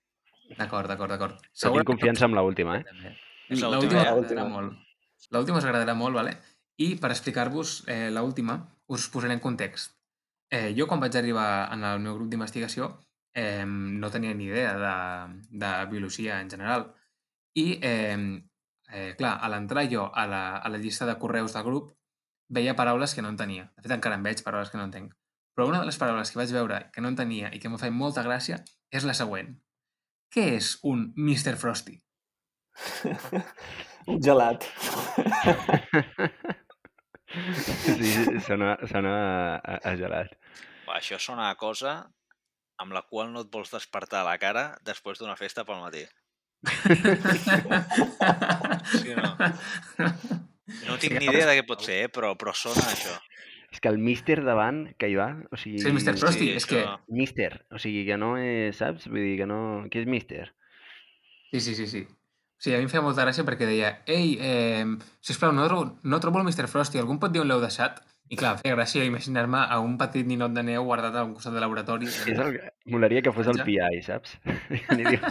[0.59, 1.45] D'acord, d'acord, d'acord.
[1.53, 3.15] Tinc confiança en l'última, eh?
[3.53, 4.09] L'última, eh?
[4.09, 4.77] agradarà molt.
[5.33, 6.37] L'última us agradarà molt, vale?
[6.83, 8.59] I per explicar-vos eh, l'última,
[8.93, 9.97] us posaré en context.
[10.53, 12.91] Eh, jo, quan vaig arribar en el meu grup d'investigació,
[13.35, 14.95] eh, no tenia ni idea de,
[15.65, 16.91] de biologia en general.
[17.55, 18.19] I, eh,
[18.93, 21.93] eh, clar, a l'entrar jo a la, a la llista de correus del grup,
[22.53, 23.71] veia paraules que no entenia.
[23.77, 25.15] De fet, encara en veig paraules que no entenc.
[25.57, 27.91] Però una de les paraules que vaig veure que no entenia i que em fa
[27.93, 28.61] molta gràcia
[28.93, 29.55] és la següent.
[30.33, 31.59] Què és un Mr.
[31.61, 31.99] Frosty?
[34.11, 34.65] Un gelat.
[37.33, 38.13] Sí,
[38.47, 40.33] sona, sona a, a, a gelat.
[40.89, 41.93] Va, això sona a cosa
[42.83, 46.05] amb la qual no et vols despertar la cara després d'una festa pel matí.
[48.93, 49.31] Sí no?
[50.87, 52.11] No tinc ni idea de què pot ser, eh?
[52.13, 53.15] però, però sona a això.
[53.73, 55.79] És que el míster davant que hi va, o sigui...
[55.81, 56.13] Sí, Mr.
[56.21, 56.83] Frosty, Sí, és que...
[57.09, 59.07] Míster, o sigui que no és, saps?
[59.09, 59.61] Vull dir que no...
[59.91, 60.51] Qui és míster?
[61.53, 62.03] Sí, sí, sí, sí.
[62.63, 64.85] Sí, a mi em feia molta gràcia perquè deia Ei, eh,
[65.25, 66.69] sisplau, no, trobo- no trobo el Mr.
[66.71, 67.99] Frosty, algú em pot dir on l'heu deixat?
[68.33, 71.57] I clar, feia gràcia imaginar-me a un petit ninot de neu guardat a un costat
[71.57, 72.07] de laboratori.
[72.09, 72.61] És el...
[72.93, 73.59] Molaria que fos el.
[73.67, 74.37] PI, saps?
[75.01, 75.17] Diu,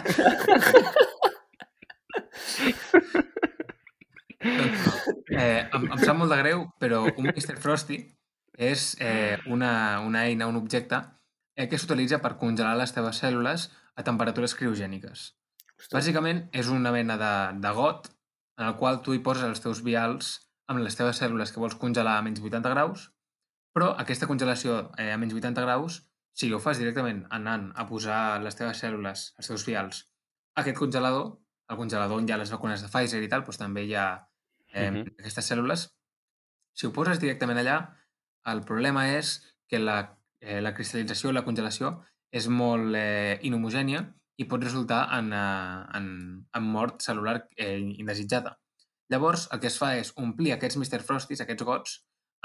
[4.42, 7.54] Eh, em, em sap molt de greu, però un Mr.
[7.62, 8.00] Frosty
[8.58, 10.98] és eh, una, una eina, un objecte
[11.56, 15.32] eh, que s'utilitza per congelar les teves cèl·lules a temperatures criogèniques.
[15.92, 18.08] Bàsicament és una mena de, de got
[18.58, 20.36] en el qual tu hi poses els teus vials
[20.70, 23.08] amb les teves cèl·lules que vols congelar a menys 80 graus,
[23.74, 28.40] però aquesta congelació eh, a menys 80 graus, si ho fas directament anant a posar
[28.44, 30.04] les teves cèl·lules, els teus vials,
[30.54, 31.38] a aquest congelador,
[31.72, 34.06] el congelador on hi ha les vacunes de Pfizer i tal, doncs també hi ha
[34.72, 35.16] eh, Mhm.
[35.18, 35.88] aquestes cèl·lules.
[36.72, 37.76] Si ho poses directament allà,
[38.50, 39.36] el problema és
[39.68, 41.94] que la, eh, la cristal·lització, la congelació,
[42.32, 44.02] és molt eh, inhomogènia
[44.40, 46.06] i pot resultar en, eh, en,
[46.56, 48.56] en mort cel·lular eh, indesitjada.
[49.12, 51.02] Llavors, el que es fa és omplir aquests Mr.
[51.04, 51.98] Frosties, aquests gots,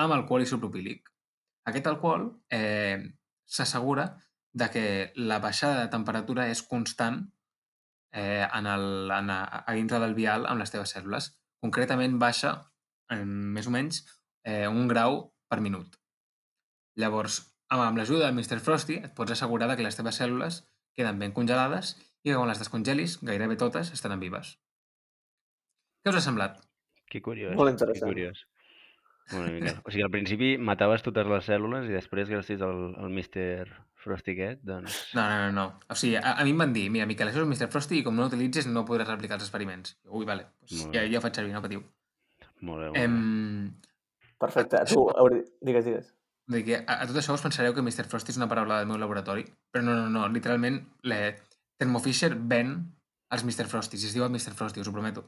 [0.04, 1.08] amb alcohol isopropílic.
[1.68, 3.00] Aquest alcohol eh,
[3.48, 4.10] s'assegura
[4.58, 4.86] de que
[5.16, 7.22] la baixada de temperatura és constant
[8.14, 11.32] eh, en el, en a, a dintre del vial amb les teves cèl·lules.
[11.64, 12.54] Concretament baixa
[13.14, 14.04] en més o menys
[14.44, 15.98] eh, un grau per minut.
[16.98, 17.40] Llavors,
[17.70, 18.60] amb, l'ajuda del Mr.
[18.64, 20.64] Frosty et pots assegurar de que les teves cèl·lules
[20.98, 24.58] queden ben congelades i que quan les descongelis, gairebé totes estaran vives.
[26.04, 26.62] Què us ha semblat?
[27.08, 27.56] Que curiós.
[27.56, 28.10] Molt Que interessant.
[28.12, 28.46] curiós.
[29.36, 29.74] Una mica.
[29.84, 33.68] O sigui, al principi mataves totes les cèl·lules i després, gràcies al, al Mr.
[34.00, 35.00] Frosty aquest, doncs...
[35.18, 35.66] No, no, no, no.
[35.92, 37.68] O sigui, a, a mi em van dir, mira, Miquel, això és Mr.
[37.74, 39.98] Frosty i com no l'utilitzis no podràs replicar els experiments.
[40.08, 41.84] Ui, vale, pues ja, ja ho faig servir, no patiu.
[42.62, 43.04] Molt bé, molt bé.
[43.04, 43.76] Em...
[44.40, 44.84] Perfecte.
[44.92, 45.04] Tu,
[45.66, 46.14] digues, digues.
[46.48, 48.06] Vull dir que a, a tot això us pensareu que Mr.
[48.08, 51.34] Frosty és una paraula del meu laboratori, però no, no, no, literalment la
[51.78, 52.78] Thermo Fisher ven
[53.34, 53.66] els Mr.
[53.68, 54.54] Frosties, i es diuen Mr.
[54.56, 55.26] Frosty, us ho prometo.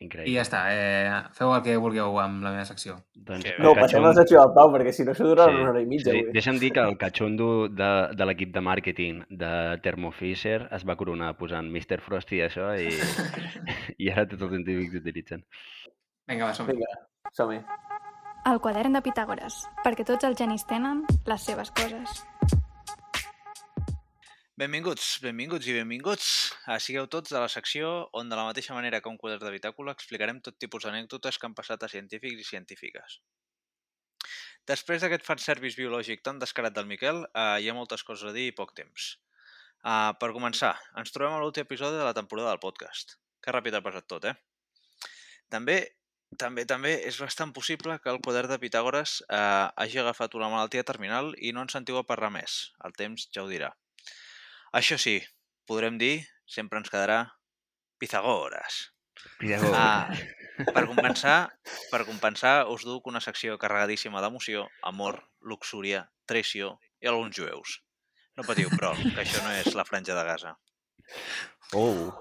[0.00, 0.32] I Increïble.
[0.34, 2.96] ja està, eh, feu el que vulgueu amb la meva secció.
[3.14, 3.62] Doncs, el bé.
[3.62, 5.86] No, passem la secció del Pau, perquè si no això durarà Sí, una hora i
[5.86, 6.10] mitja.
[6.10, 6.22] sí.
[6.24, 6.32] avui.
[6.34, 9.52] Deixa'm dir que el catxondo de, de l'equip de màrqueting de
[9.84, 12.00] Thermo Fisher es va coronar posant Mr.
[12.02, 12.88] Frosty i això i,
[14.02, 15.44] i ara tots els científics utilitzen.
[16.26, 16.88] Vinga, va, som Vinga,
[17.36, 17.60] som-hi.
[18.42, 22.22] El quadern de Pitàgores, perquè tots els genis tenen les seves coses.
[24.58, 26.26] Benvinguts, benvinguts i benvinguts.
[26.66, 29.54] Ah, sigueu tots a la secció on, de la mateixa manera que un quadern de
[29.54, 33.20] bitàcula, explicarem tot tipus d'anècdotes que han passat a científics i científiques.
[34.66, 38.48] Després d'aquest fanservice biològic tan descarat del Miquel, eh, hi ha moltes coses a dir
[38.50, 39.12] i poc temps.
[39.82, 43.16] Uh, per començar, ens trobem a l'últim episodi de la temporada del podcast.
[43.42, 44.36] Que ràpid ha passat tot, eh?
[45.50, 45.82] També,
[46.38, 50.84] també, també és bastant possible que el quadern de Pitàgores eh, hagi agafat una malaltia
[50.88, 52.72] terminal i no en sentiu a parlar més.
[52.86, 53.72] El temps ja ho dirà.
[54.72, 55.18] Això sí,
[55.68, 57.20] podrem dir, sempre ens quedarà
[58.00, 58.88] Pitagores.
[59.38, 59.76] Pitàgores.
[59.76, 60.10] Ah,
[60.74, 61.36] per compensar,
[61.92, 67.78] per compensar, us duc una secció carregadíssima d'emoció, amor, luxúria, traïció i alguns jueus.
[68.36, 70.56] No patiu, però, que això no és la franja de Gaza.
[71.76, 72.12] Oh,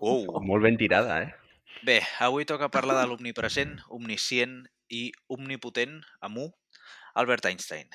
[0.00, 0.40] Uh!
[0.42, 1.43] molt ben tirada, eh?
[1.84, 4.52] Bé, avui toca parlar de l'omnipresent, omniscient
[4.88, 5.00] i
[5.34, 6.44] omnipotent, amb U,
[7.20, 7.90] Albert Einstein.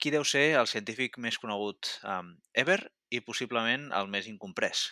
[0.00, 2.30] Qui deu ser el científic més conegut um,
[2.62, 2.78] ever
[3.12, 4.86] i possiblement el més incomprès.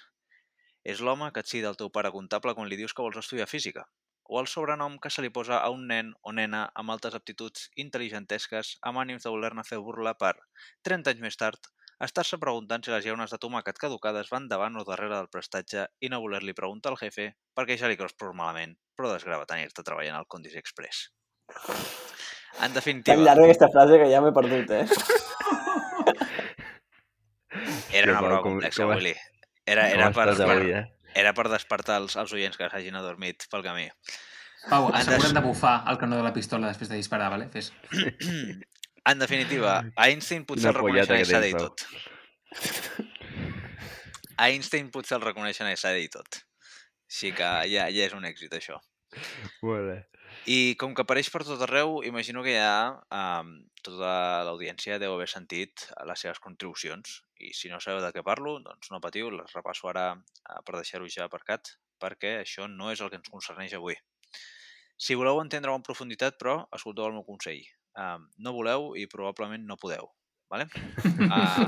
[0.84, 3.48] És l'home que et cida el teu pare comptable quan li dius que vols estudiar
[3.48, 3.86] física,
[4.28, 7.70] o el sobrenom que se li posa a un nen o nena amb altes aptituds
[7.86, 10.34] intel·ligentesques amb ànims de voler-ne fer burla per,
[10.90, 11.72] 30 anys més tard,
[12.02, 16.10] estar-se preguntant si les llaunes de tomàquet caducades van davant o darrere del prestatge i
[16.10, 20.18] no voler-li preguntar al jefe perquè ja li creus prou malament, però desgrava tenir-te treballant
[20.18, 21.08] al Condis Express.
[21.52, 24.86] En Tan definitiva, llarga aquesta frase que ja m'he perdut, eh?
[27.92, 29.14] era una com- complexa, com- Willy.
[29.64, 30.84] Era, era, per, avui, eh?
[31.14, 33.86] era per despertar els, els oients que s'hagin adormit pel camí.
[34.68, 37.48] Pau, assegura't de bufar el canó de la pistola després de disparar, vale?
[37.52, 37.70] Fes.
[39.10, 41.76] en definitiva, a Einstein potser Quina el reconeixen i de dir tens, tot.
[44.38, 46.40] A Einstein potser el reconeixen i s'ha de dir tot.
[47.10, 48.78] Així que ja, ja és un èxit, això.
[49.66, 49.98] Molt bé.
[50.48, 53.52] I com que apareix per tot arreu, imagino que ja um,
[53.84, 54.14] tota
[54.46, 57.20] l'audiència deu haver sentit les seves contribucions.
[57.42, 60.78] I si no sabeu de què parlo, doncs no patiu, les repasso ara uh, per
[60.78, 63.98] deixar-ho ja aparcat, perquè això no és el que ens concerneix avui.
[64.96, 67.62] Si voleu entendre-ho en profunditat, però, escolteu el meu consell.
[67.92, 70.10] Um, no voleu i probablement no podeu.
[70.52, 70.68] Vale?
[71.22, 71.64] Uh,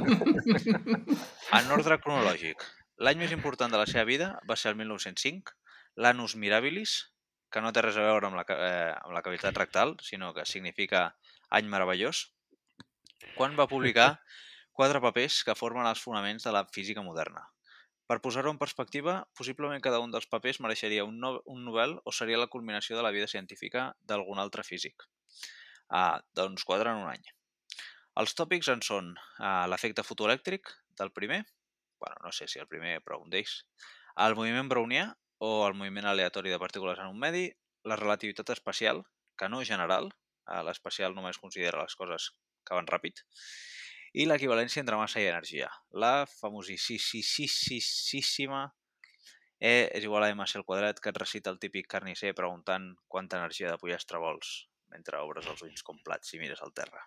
[1.57, 2.61] en ordre cronològic,
[3.07, 5.55] l'any més important de la seva vida va ser el 1905,
[5.97, 6.97] l'Anus Mirabilis,
[7.55, 10.45] que no té res a veure amb la, eh, amb la cavitat rectal, sinó que
[10.49, 11.05] significa
[11.55, 12.25] any meravellós,
[13.39, 14.09] quan va publicar
[14.75, 17.47] quatre papers que formen els fonaments de la física moderna.
[18.11, 22.13] Per posar-ho en perspectiva, possiblement cada un dels papers mereixeria un, no, un Nobel o
[22.13, 25.07] seria la culminació de la vida científica d'algun altre físic.
[25.91, 27.25] Ah, doncs quatre en un any.
[28.21, 31.45] Els tòpics en són ah, l'efecte fotoelèctric del primer,
[32.01, 33.65] bueno, no sé si el primer, però un d'ells,
[34.25, 35.09] el moviment brownià
[35.43, 37.51] o el moviment aleatori de partícules en un medi,
[37.85, 39.03] la relativitat espacial,
[39.37, 40.13] que no general,
[40.47, 42.31] eh, l'especial només considera les coses
[42.65, 43.25] que van ràpid,
[44.15, 48.73] i l'equivalència entre massa i energia, la famosíssima
[49.65, 53.39] E és igual a mc al quadrat que et recita el típic carnisser preguntant quanta
[53.39, 57.03] energia de pollastre vols mentre obres els ulls com plats i mires al terra.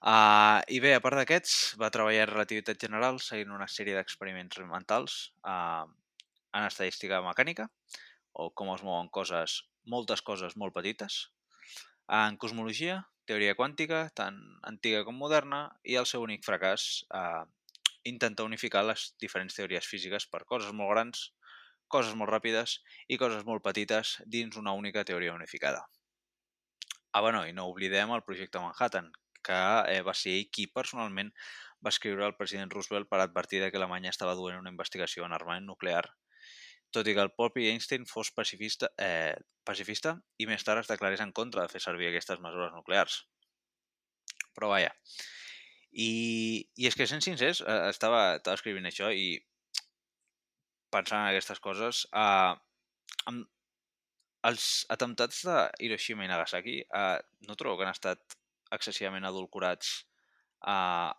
[0.00, 4.62] Uh, I bé, a part d'aquests, va treballar en relativitat general seguint una sèrie d'experiments
[4.70, 5.84] mentals uh,
[6.56, 7.68] en estadística mecànica,
[8.32, 11.26] o com es mouen coses, moltes coses molt petites,
[12.10, 13.00] en cosmologia,
[13.30, 17.44] teoria quàntica, tant antiga com moderna, i el seu únic fracàs, eh,
[18.10, 21.28] intentar unificar les diferents teories físiques per coses molt grans
[21.92, 22.78] coses molt ràpides
[23.08, 25.82] i coses molt petites dins una única teoria unificada.
[27.12, 29.10] Ah, bueno, i no oblidem el projecte Manhattan,
[29.42, 29.58] que
[29.90, 31.32] eh, va ser qui personalment
[31.84, 35.66] va escriure al president Roosevelt per advertir que Alemanya estava duent una investigació en armament
[35.66, 36.04] nuclear,
[36.94, 39.34] tot i que el propi Einstein fos pacifista, eh,
[39.66, 43.20] pacifista i més tard es declarés en contra de fer servir aquestes mesures nuclears.
[44.54, 44.90] Però vaja.
[45.90, 46.10] I,
[46.76, 49.38] i és que, sent sincers, eh, estava, estava escrivint això i
[50.92, 52.52] pensant en aquestes coses, eh,
[53.30, 53.48] amb,
[54.48, 57.18] els atemptats de Hiroshima i Nagasaki eh,
[57.48, 58.38] no trobo que han estat
[58.72, 59.90] excessivament adulcorats
[60.66, 61.10] eh,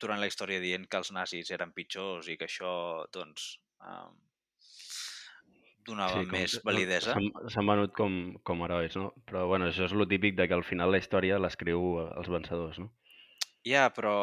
[0.00, 2.74] durant la història dient que els nazis eren pitjors i que això,
[3.14, 3.48] doncs,
[3.82, 4.06] eh,
[5.84, 7.16] donava Sí, com, més validesa.
[7.52, 9.10] s'han venut com, com herois, no?
[9.28, 12.30] Però bueno, això és lo típic de que al final la història l'escriu eh, els
[12.32, 12.90] vencedors, no?
[13.68, 14.14] Ja, però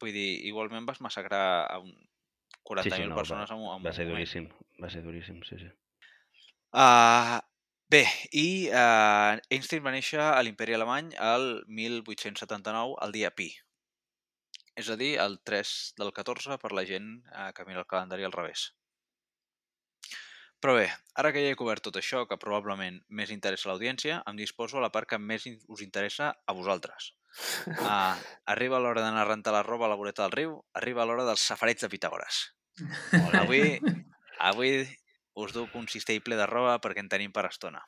[0.00, 1.94] vull dir, igualment vas massacrar a un
[2.64, 4.16] 40.000 sí, no, va, persones en, un- en va ser moment.
[4.16, 4.48] duríssim,
[4.82, 5.70] va ser duríssim, sí, sí.
[6.74, 7.38] Uh,
[7.92, 8.02] bé,
[8.32, 13.50] i uh, Einstein va néixer a l'imperi alemany el 1879, el dia pi.
[14.82, 18.24] És a dir, el 3 del 14 per la gent uh, que mira el calendari
[18.26, 18.72] al revés.
[20.64, 20.86] Però bé,
[21.20, 24.78] ara que ja he cobert tot això, que probablement més interessa a l'audiència, em disposo
[24.78, 27.10] a la part que més us interessa a vosaltres.
[27.68, 28.16] Uh,
[28.54, 31.44] arriba l'hora d'anar a rentar la roba a la voreta del riu, arriba l'hora dels
[31.52, 32.38] safarets de Pitàgores.
[33.42, 33.76] Avui,
[34.50, 34.70] avui
[35.36, 37.84] us duc un cistell ple de roba perquè en tenim per estona.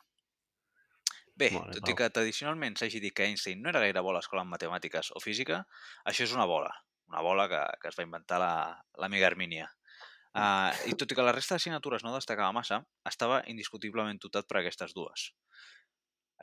[1.36, 4.18] Bé, Molt tot i que tradicionalment s'hagi dit que Einstein no era gaire bo a
[4.18, 5.62] l'escola en matemàtiques o física,
[6.04, 6.70] això és una bola,
[7.12, 9.68] una bola que, que es va inventar la- l'amiga Hermínia.
[10.36, 14.60] Uh, I tot i que la resta d'assignatures no destacava massa, estava indiscutiblement dotat per
[14.60, 15.30] aquestes dues.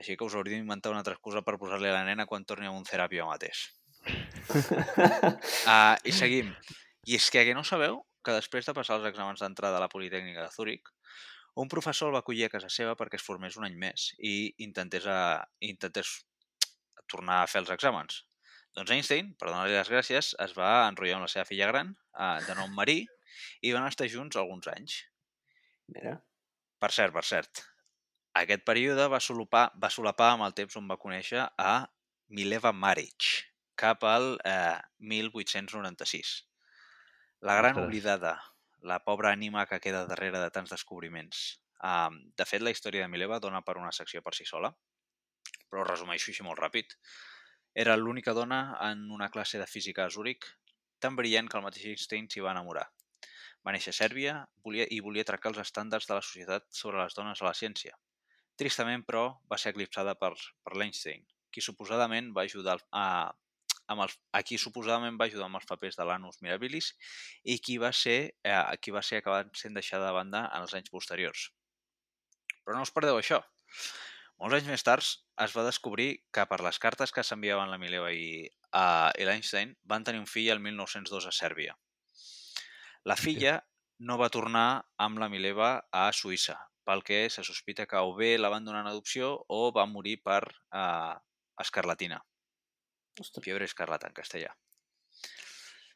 [0.01, 2.65] Així que us hauríeu d'inventar una altra excusa per posar-li a la nena quan torni
[2.65, 3.67] a un teràpia mateix.
[4.09, 6.49] Uh, I seguim.
[7.05, 9.91] I és que, que no sabeu que després de passar els exàmens d'entrada a la
[9.91, 10.89] Politècnica de Zúrich,
[11.61, 14.53] un professor el va acollir a casa seva perquè es formés un any més i
[14.65, 16.15] intentés, a, intentés
[17.11, 18.23] tornar a fer els exàmens.
[18.73, 22.37] Doncs Einstein, per donar-li les gràcies, es va enrotllar amb la seva filla gran, eh,
[22.47, 23.05] de nom Marie,
[23.61, 24.99] i van estar junts alguns anys.
[25.93, 26.17] Mira.
[26.79, 27.63] Per cert, per cert,
[28.39, 31.73] aquest període va solapar, va solapar amb el temps on va conèixer a
[32.33, 33.27] Mileva Maric,
[33.77, 36.33] cap al eh, 1896.
[37.45, 37.87] La gran Ostres.
[37.87, 38.33] oblidada,
[38.81, 41.43] la pobra ànima que queda darrere de tants descobriments.
[41.83, 44.71] Um, de fet, la història de Mileva dona per una secció per si sola,
[45.69, 46.97] però ho resumeixo així molt ràpid.
[47.85, 50.47] Era l'única dona en una classe de física a Zúrich
[51.03, 52.85] tan brillant que el mateix Einstein s'hi va enamorar.
[53.63, 54.33] Va néixer a Sèrbia
[54.65, 57.95] volia, i volia trencar els estàndards de la societat sobre les dones a la ciència.
[58.59, 60.33] Tristament, però, va ser eclipsada per,
[60.65, 63.05] per l'Einstein, qui suposadament va ajudar a,
[63.93, 66.91] amb els, a qui suposadament va ajudar amb els papers de l'Anus Mirabilis
[67.43, 70.75] i qui va ser, eh, qui va ser acabat sent deixada de banda en els
[70.77, 71.49] anys posteriors.
[72.63, 73.41] Però no us perdeu això.
[74.41, 75.07] Molts anys més tard
[75.45, 78.45] es va descobrir que per les cartes que s'enviaven la Mileva i,
[78.75, 81.75] uh, i l'Einstein van tenir un fill el 1902 a Sèrbia.
[83.03, 83.57] La filla
[83.99, 86.55] no va tornar amb la Mileva a Suïssa,
[86.87, 90.19] pel que se sospita que o bé la van donar en adopció o va morir
[90.23, 91.15] per uh,
[91.59, 92.21] escarlatina.
[93.19, 93.43] Ostres.
[93.43, 94.53] Fiebre escarlata en castellà.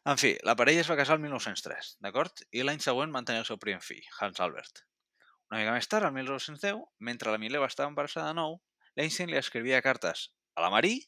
[0.08, 2.44] En fi, la parella es va casar el 1903, d'acord?
[2.56, 4.84] I l'any següent van tenir el seu primer fill, Hans Albert.
[5.52, 8.60] Una mica més tard, el 1910, mentre la Mileva estava embarassada de nou,
[9.00, 11.08] l'Einstein li escrivia cartes a la Marie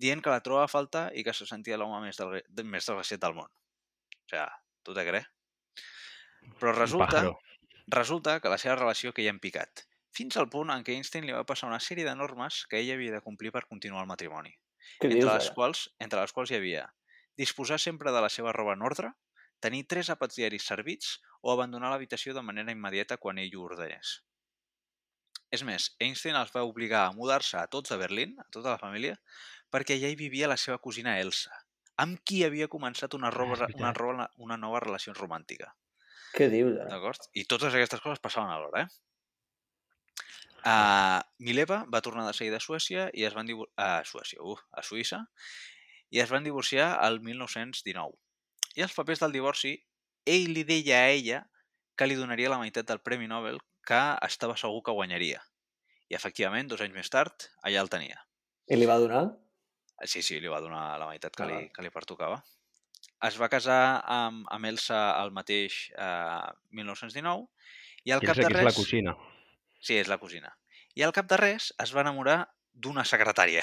[0.00, 3.20] dient que la trobava a falta i que se sentia l'home més, del, més desgraciat
[3.24, 3.48] del món.
[3.48, 4.44] O sigui,
[4.86, 5.30] tu te creus?
[6.60, 7.22] Però resulta,
[7.96, 9.84] resulta que la seva relació que ja en picat,
[10.18, 12.96] fins al punt en què Einstein li va passar una sèrie de normes que ella
[12.98, 14.54] havia de complir per continuar el matrimoni
[15.02, 15.54] Què entre dius, les, ara?
[15.58, 16.84] quals, entre les quals hi havia
[17.42, 19.10] disposar sempre de la seva roba en ordre,
[19.64, 24.20] tenir tres àpats diaris servits o abandonar l'habitació de manera immediata quan ell ho ordenés.
[25.54, 28.80] És més, Einstein els va obligar a mudar-se a tots a Berlín, a tota la
[28.80, 29.16] família,
[29.74, 31.63] perquè allà hi vivia la seva cosina Elsa,
[32.02, 35.72] amb qui havia començat una, Ah, roba, una, roba, una nova relació romàntica.
[36.34, 36.88] Què dius, ara?
[36.90, 37.28] D'acord?
[37.34, 38.88] I totes aquestes coses passaven alhora, eh?
[40.64, 44.80] Uh, Mileva va tornar de seguida a Suècia i es van a Suècia, uh, a
[44.80, 45.18] Suïssa
[46.08, 48.16] i es van divorciar el 1919.
[48.74, 49.74] I els papers del divorci,
[50.24, 51.42] ell li deia a ella
[51.98, 55.42] que li donaria la meitat del Premi Nobel que estava segur que guanyaria.
[56.08, 58.24] I efectivament, dos anys més tard, allà el tenia.
[58.72, 59.26] I li va donar?
[60.02, 62.40] Sí, sí, li va donar la meitat que, Ah, li, que li pertocava.
[63.24, 67.46] Es va casar amb, amb Elsa el mateix eh, 1919
[68.04, 68.76] i al cap Pensa de que és la res...
[68.76, 69.14] cosina.
[69.80, 70.50] Sí, és la cosina.
[70.96, 72.40] I al cap de res es va enamorar
[72.72, 73.62] d'una secretària.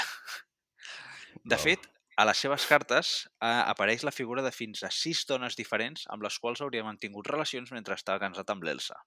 [1.44, 1.64] De Wow.
[1.64, 1.86] fet,
[2.18, 3.12] a les seves cartes
[3.42, 7.28] eh, apareix la figura de fins a sis dones diferents amb les quals hauria mantingut
[7.28, 8.98] relacions mentre estava casat amb l'Elsa.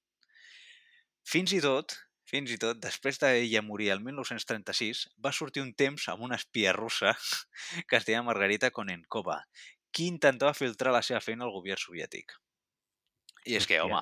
[1.24, 1.94] Fins i tot,
[2.28, 6.72] fins i tot, després d'ella morir el 1936, va sortir un temps amb una espia
[6.76, 7.12] russa
[7.88, 9.42] que es deia Margarita Konenkova,
[9.94, 12.34] qui intentava filtrar la seva feina al govern soviètic.
[13.44, 14.00] I és que, home,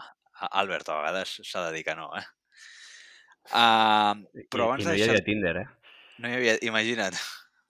[0.51, 2.25] Albert, a vegades s'ha de dir que no, eh?
[3.51, 5.69] Uh, I, però I abans no de hi havia Tinder, eh?
[6.23, 6.57] No hi havia...
[6.69, 7.19] Imagina't.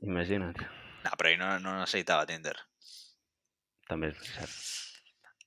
[0.04, 0.60] Imagina't.
[1.02, 2.54] No, però ell no, no necessitava Tinder.
[3.88, 4.58] També és cert.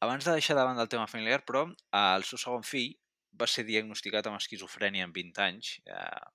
[0.03, 1.63] Abans de deixar davant del tema familiar, però,
[2.01, 2.91] el seu segon fill
[3.39, 6.25] va ser diagnosticat amb esquizofrènia amb 20 anys, eh,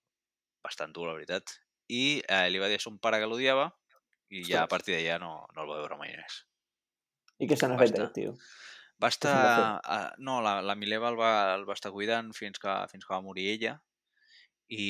[0.64, 1.56] bastant dur, la veritat,
[1.90, 3.70] i eh, li va dir a son pare que l'odiava
[4.30, 6.42] i ja a partir d'allà no, no el va veure mai més.
[7.40, 8.34] I què se n'ha Va fet, eh, tio?
[9.00, 9.34] Va estar...
[9.34, 13.06] n'ha Uh, no, la, la Mileva el va, el va estar cuidant fins que, fins
[13.06, 13.78] que va morir ella
[14.70, 14.84] i,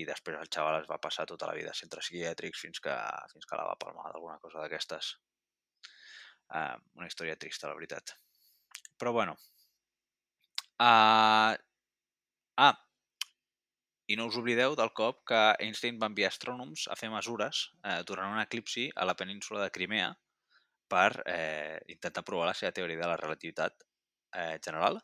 [0.00, 2.94] i després el xaval es va passar tota la vida a centres psiquiàtrics fins que,
[3.32, 5.14] fins que la va palmar d'alguna cosa d'aquestes.
[6.52, 8.14] Uh, una història trista, la veritat.
[9.00, 9.34] Però bueno.
[10.80, 11.54] Uh,
[12.58, 12.74] ah,
[14.06, 18.02] i no us oblideu del cop que Einstein va enviar astrònoms a fer mesures eh,
[18.08, 20.10] durant un eclipsi a la península de Crimea
[20.92, 23.86] per eh, intentar provar la seva teoria de la relativitat
[24.36, 25.00] eh, general,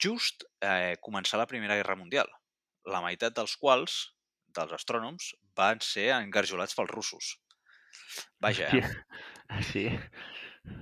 [0.00, 2.28] just eh, començar la Primera Guerra Mundial,
[2.92, 4.00] la meitat dels quals,
[4.56, 7.32] dels astrònoms, van ser engarjolats pels russos.
[8.40, 8.84] Vaja, eh?
[8.84, 8.96] Hòstia.
[9.66, 9.88] Sí.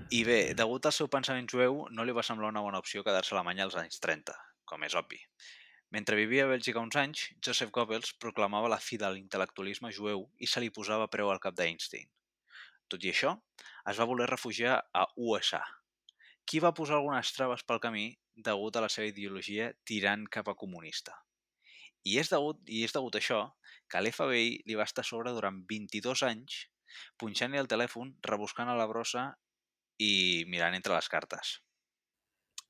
[0.09, 3.35] I bé, degut al seu pensament jueu, no li va semblar una bona opció quedar-se
[3.35, 4.33] a Alemanya als anys 30,
[4.65, 5.19] com és obvi.
[5.93, 10.49] Mentre vivia a Bèlgica uns anys, Joseph Goebbels proclamava la fi de l'intel·lectualisme jueu i
[10.49, 12.09] se li posava preu al cap d'Einstein.
[12.89, 13.35] Tot i això,
[13.93, 15.61] es va voler refugiar a USA.
[16.49, 18.07] Qui va posar algunes traves pel camí
[18.49, 21.19] degut a la seva ideologia tirant cap a comunista.
[22.09, 23.43] I és degut, i és degut a això
[23.93, 26.63] que l'FBI li va estar a sobre durant 22 anys
[27.21, 29.27] punxant-li el telèfon, rebuscant a la brossa
[29.99, 31.59] i mirant entre les cartes.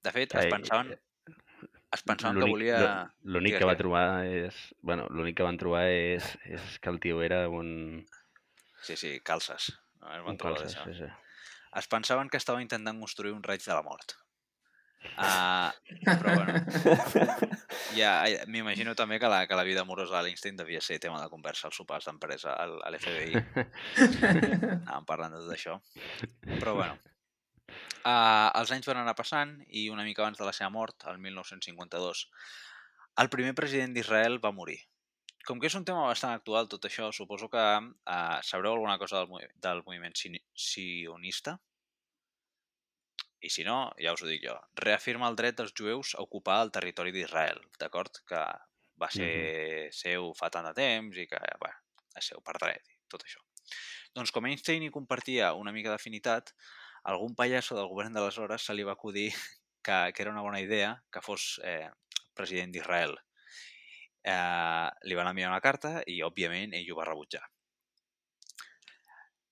[0.05, 0.95] De fet, es pensaven,
[1.93, 2.79] es pensaven que volia...
[3.25, 4.59] l'únic que va trobar és...
[4.85, 8.05] Bueno, l'únic que van trobar és, és que el tio era un...
[8.85, 9.73] Sí, sí, calces.
[10.01, 11.11] No, es van trobar calces, sí, sí.
[11.79, 14.17] Es pensaven que estava intentant construir un raig de la mort.
[15.19, 15.71] Uh,
[16.19, 16.55] però bueno,
[17.95, 18.13] ja,
[18.51, 21.69] m'imagino també que la, que la vida amorosa de l'Einstein devia ser tema de conversa
[21.69, 23.39] als sopars d'empresa al, a l'FBI.
[24.33, 25.79] Anàvem parlant de tot això.
[26.59, 26.99] Però bueno,
[27.69, 31.19] uh, els anys van anar passant i una mica abans de la seva mort, el
[31.23, 32.25] 1952,
[33.23, 34.79] el primer president d'Israel va morir.
[35.49, 39.23] Com que és un tema bastant actual tot això, suposo que uh, sabreu alguna cosa
[39.23, 41.57] del, movi- del moviment sionista?
[43.41, 44.57] I si no, ja us ho dic jo.
[44.83, 48.19] Reafirma el dret dels jueus a ocupar el territori d'Israel, d'acord?
[48.27, 48.43] Que
[48.99, 51.71] va ser seu fa tant de temps i que, bé,
[52.19, 53.39] és seu per dret i tot això.
[54.17, 56.51] Doncs com Einstein hi compartia una mica d'afinitat,
[57.09, 59.31] algun pallasso del govern d'aleshores se li va acudir
[59.85, 61.89] que, que era una bona idea que fos eh,
[62.37, 63.15] president d'Israel.
[64.29, 67.45] Eh, li van enviar una carta i, òbviament, ell ho va rebutjar.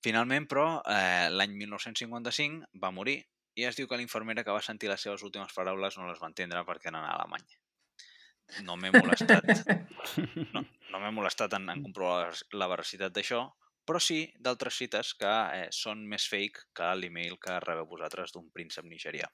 [0.04, 3.16] Finalment, però, eh, l'any 1955 va morir
[3.56, 6.28] i es diu que l'infermera que va sentir les seves últimes paraules no les va
[6.28, 7.46] entendre perquè eren a alemany.
[8.68, 9.48] No m'he molestat,
[10.54, 13.40] no, no m'he molestat en, en comprovar la- la veracitat d'això,
[13.86, 18.50] però sí d'altres cites que eh, són més fake que l'email que rebeu vosaltres d'un
[18.54, 19.28] príncep nigerià.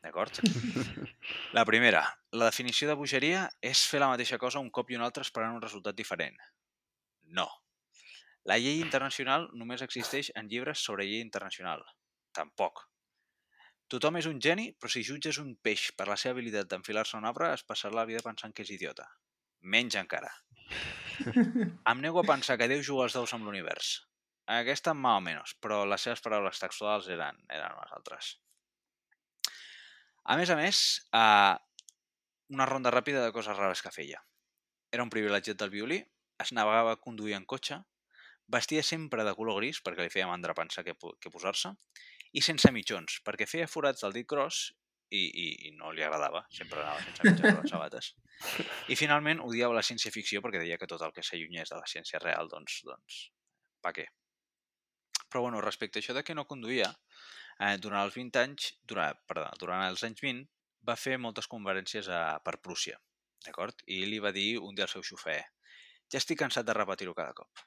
[0.00, 0.40] D'acord?
[1.56, 2.02] La primera,
[2.32, 5.56] la definició de bogeria és fer la mateixa cosa un cop i un altre esperant
[5.56, 6.38] un resultat diferent.
[7.36, 7.48] No.
[8.48, 11.84] La llei internacional només existeix en llibres sobre llei internacional.
[12.36, 12.86] Tampoc.
[13.90, 17.20] Tothom és un geni, però si jutges un peix per la seva habilitat d'enfilar-se a
[17.20, 19.08] un arbre, es passarà la vida pensant que és idiota.
[19.60, 20.30] Menys encara.
[21.90, 23.98] Em nego a pensar que Déu juga als daus amb l'univers.
[24.50, 28.30] Aquesta más o menys, però les seves paraules textuals eren, eren unes altres.
[30.24, 30.80] A més a més,
[31.14, 31.54] eh,
[32.50, 34.20] una ronda ràpida de coses rares que feia.
[34.90, 36.00] Era un privilegiat del violí,
[36.42, 37.78] es navegava a conduir en cotxe,
[38.50, 41.72] vestia sempre de color gris, perquè li feia mandra pensar què, què posar-se,
[42.34, 44.70] i sense mitjons, perquè feia forats del dit gros
[45.10, 48.12] i, i, i no li agradava, sempre anava sense mitjons a les sabates.
[48.92, 52.22] I finalment odiava la ciència-ficció perquè deia que tot el que s'allunyés de la ciència
[52.22, 53.20] real, doncs, doncs,
[53.82, 54.06] pa què?
[55.30, 56.88] Però bueno, respecte a això de que no conduïa,
[57.58, 60.46] eh, durant els 20 anys, durant, perdó, durant els anys 20,
[60.86, 62.98] va fer moltes conferències a, per Prússia,
[63.44, 63.82] d'acord?
[63.86, 65.40] I li va dir un dia al seu xofer,
[66.10, 67.66] ja estic cansat de repetir-ho cada cop.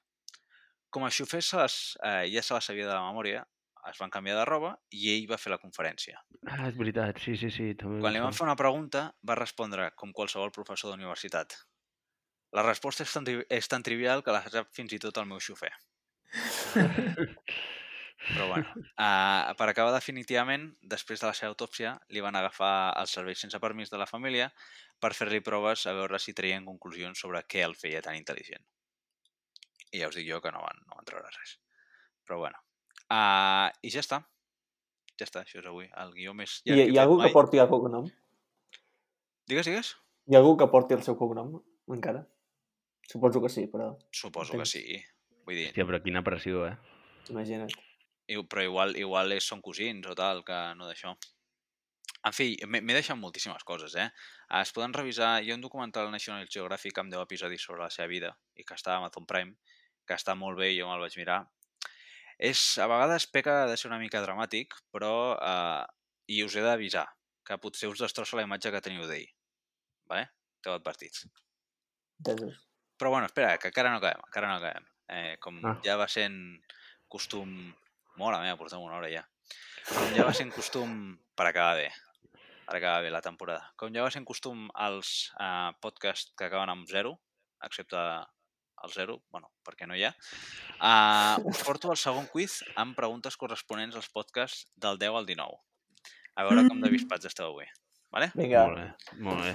[0.93, 3.43] Com els xofers se les, eh, ja se les sabia de la memòria,
[3.89, 6.21] es van canviar de roba i ell va fer la conferència.
[6.47, 7.69] Ah, és veritat, sí, sí, sí.
[7.79, 11.57] També Quan li van fer una pregunta, va respondre com qualsevol professor d'universitat.
[12.53, 15.41] La resposta és tan, és tan trivial que la sap fins i tot el meu
[15.41, 15.71] xofer.
[18.23, 23.15] Però bueno, uh, per acabar definitivament, després de la seva autòpsia, li van agafar els
[23.17, 24.51] serveis sense permís de la família
[25.01, 28.63] per fer-li proves a veure si traien conclusions sobre què el feia tan intel·ligent.
[29.93, 31.57] I ja us dic jo que no van, no van treure res.
[32.23, 32.61] Però bueno.
[33.11, 34.21] Uh, I ja està.
[35.19, 35.89] Ja està, això és avui.
[36.01, 37.33] El guió més I llarg hi que ha algú que mai.
[37.35, 38.07] porti el cognom?
[39.49, 39.93] Digues, digues.
[40.27, 41.57] Hi ha algú que porti el seu cognom,
[41.93, 42.23] encara?
[43.09, 44.71] Suposo que sí, però Suposo que Entenc.
[44.71, 45.03] sí.
[45.45, 46.77] Vull dir, Hòstia, però quina pressió, eh?
[47.29, 47.71] imagina't.
[48.27, 51.11] i- però igual, igual és, són cosins o tal, que no d'això.
[52.25, 54.09] En fi, m'he m'he deixat moltíssimes coses, eh?
[54.61, 55.41] Es poden revisar...
[55.43, 58.75] Hi ha un documental National Geographic amb 10 episodis sobre la seva vida i que
[58.79, 59.57] està a Amazon Prime,
[60.07, 61.41] que està molt bé i jo me'l vaig mirar.
[62.43, 65.13] És, a vegades peca de ser una mica dramàtic, però...
[65.39, 65.83] Eh,
[66.31, 67.03] I us he d'avisar
[67.43, 69.25] que potser us destrossa la imatge que teniu d'ell.
[70.07, 70.29] Vale?
[70.55, 71.25] Esteu advertits.
[72.23, 74.85] Però bueno, espera, que encara no acabem, encara no acabem.
[75.11, 75.73] Eh, com Ah.
[75.83, 76.37] ja va sent
[77.11, 77.73] costum...
[78.15, 79.25] Mora meva, portem una hora ja.
[79.89, 81.89] Com ja va sent costum per acabar bé,
[82.67, 83.73] per acabar bé la temporada.
[83.75, 87.17] Com ja va sent costum als uh, podcasts que acaben amb zero,
[87.67, 87.99] excepte
[88.83, 90.11] el zero, bueno, perquè no hi ha,
[90.79, 95.61] uh, us porto el segon quiz amb preguntes corresponents als podcasts del 10 al 19.
[96.33, 97.67] A veure com d'avispats esteu avui.
[98.13, 98.29] Vale?
[98.37, 99.53] Vinga, Molt bé, molt bé.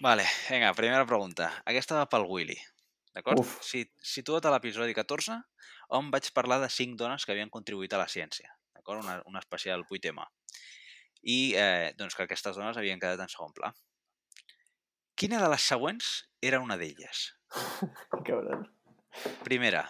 [0.00, 1.50] Vale, vinga, primera pregunta.
[1.68, 2.56] Aquesta va pel Willy,
[3.16, 3.42] d'acord?
[3.64, 3.82] Si,
[4.12, 5.36] situa't a l'episodi 14,
[5.98, 9.02] on vaig parlar de cinc dones que havien contribuït a la ciència, d'acord?
[9.04, 10.24] Una, un especial 8M.
[11.28, 13.74] I eh, doncs que aquestes dones havien quedat en segon pla.
[15.20, 17.26] Quina de les següents era una d'elles?
[18.26, 18.68] cabron.
[19.44, 19.84] Primera,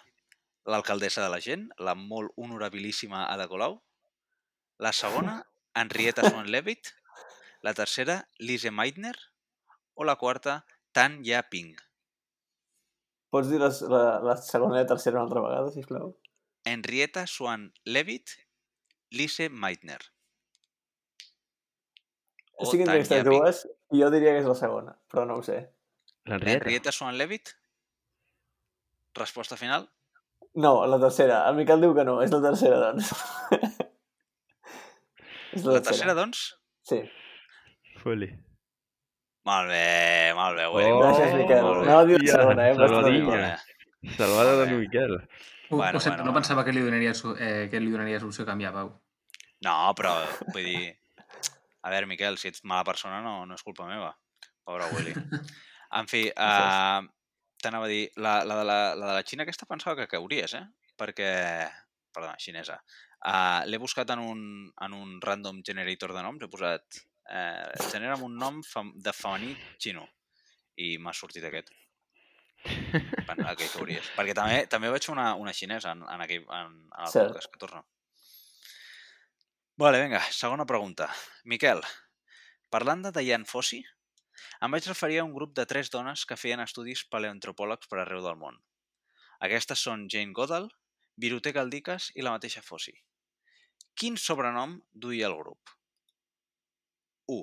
[0.65, 3.81] l'alcaldessa de la gent, la molt honorabilíssima Ada Colau.
[4.81, 5.41] La segona,
[5.75, 6.95] Henrietta Swan Leavitt.
[7.63, 9.17] La tercera, Lise Meitner.
[9.95, 11.77] O la quarta, Tan Ya Ping.
[13.31, 16.15] Pots dir les, la, la segona i la tercera una altra vegada, sisplau?
[16.65, 18.33] Henrietta Swan Leavitt,
[19.11, 20.01] Lise Meitner.
[22.61, 23.63] O Estic entre aquestes dues
[23.95, 25.61] i jo diria que és la segona, però no ho sé.
[26.31, 26.65] L'Henrietta?
[26.65, 27.55] Henrietta Swan Leavitt?
[29.19, 29.89] Resposta final?
[30.55, 31.43] No, la tercera.
[31.51, 33.11] El Miquel diu que no, és la tercera, doncs.
[35.55, 36.45] és La tercera, doncs?
[36.87, 37.01] Sí.
[38.01, 38.31] Foli.
[39.49, 40.67] Molt bé, molt bé.
[40.69, 41.63] Oh, Gràcies, Miquel.
[41.65, 42.75] No, la hòstia, segona, eh?
[42.79, 44.15] Bé.
[44.17, 44.67] Salvada de.
[44.79, 45.17] Miquel.
[45.71, 48.43] Bueno, ho sento, bueno, no pensava que li donaria, su- eh, que li donaria solució
[48.45, 48.91] a canviar, Pau.
[49.63, 50.17] No, però
[50.53, 50.97] vull dir...
[51.83, 54.11] A veure, Miquel, si ets mala persona no, no és culpa meva.
[54.67, 55.15] Pobre Willy.
[55.99, 57.03] En fi, uh,
[57.63, 60.55] t'anava a dir, la, la, de la, la de la Xina aquesta pensava que cauries,
[60.59, 60.67] eh?
[61.01, 61.31] Perquè...
[62.11, 62.81] Perdona, xinesa.
[63.23, 64.41] Uh, L'he buscat en un,
[64.83, 67.05] en un random generator de noms, he posat...
[67.31, 70.03] Uh, genera'm un nom fem, de femení xino.
[70.83, 71.71] I m'ha sortit aquest.
[72.65, 74.11] Pensava que hi cauries.
[74.17, 77.31] Perquè també, també vaig fer una, una xinesa en, en, aquell, en, en el Cert.
[77.31, 77.85] podcast 14.
[79.81, 81.09] Vale, vinga, segona pregunta.
[81.49, 81.81] Miquel,
[82.75, 83.85] parlant de Diane Fossey,
[84.61, 88.23] em vaig referir a un grup de tres dones que feien estudis paleoantropòlegs per arreu
[88.25, 88.59] del món.
[89.47, 90.69] Aquestes són Jane Goodall,
[91.21, 92.97] Virute Caldiques i la mateixa Fossey.
[93.97, 95.73] Quin sobrenom duia el grup?
[97.29, 97.43] 1.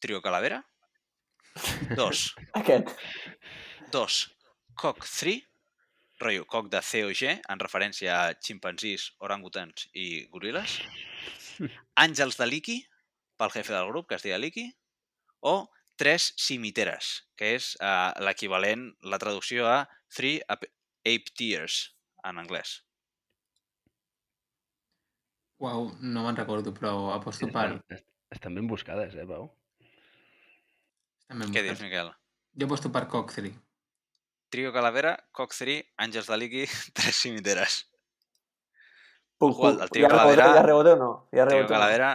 [0.00, 0.62] Trio Calavera.
[1.96, 2.24] 2.
[2.60, 2.94] Aquest.
[3.92, 4.18] 2.
[4.78, 5.40] Cock 3,
[6.20, 10.78] rotllo coc de COG, en referència a ximpanzís, orangutans i goril·les.
[12.04, 12.78] Àngels de Liki,
[13.38, 14.68] pel jefe del grup, que es deia Liki.
[15.46, 15.66] O
[15.98, 19.80] Tres Cimiteres, que és uh, l'equivalent, la traducció a
[20.14, 20.68] Three Ap-
[21.02, 21.78] Ape Tears,
[22.28, 22.76] en anglès.
[25.58, 27.80] Uau, no me'n recordo, però aposto per...
[28.30, 29.48] Estan, ben buscades, eh, Pau?
[31.24, 31.80] Estan ben Què dius.
[31.82, 32.12] Miquel?
[32.58, 33.56] Jo aposto per Cock 3.
[34.54, 36.62] Trio Calavera, Cock 3, Àngels de Liki,
[36.96, 37.80] Tres Cimiteres.
[39.38, 39.82] Ojo, el- puc.
[39.82, 41.10] el trio Calavera- hi ha rebote o no?
[41.32, 41.74] Hi ha Trio rebote o no?
[41.74, 42.12] Calavera...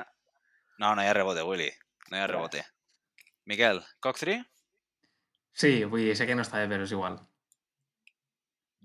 [0.79, 1.69] No, no hi ha rebote, Willy.
[2.09, 2.63] No hi ha rebote.
[3.49, 4.43] Miquel, Cock 3?
[5.53, 7.17] Sí, vull dir, sé que no està bé, però és igual.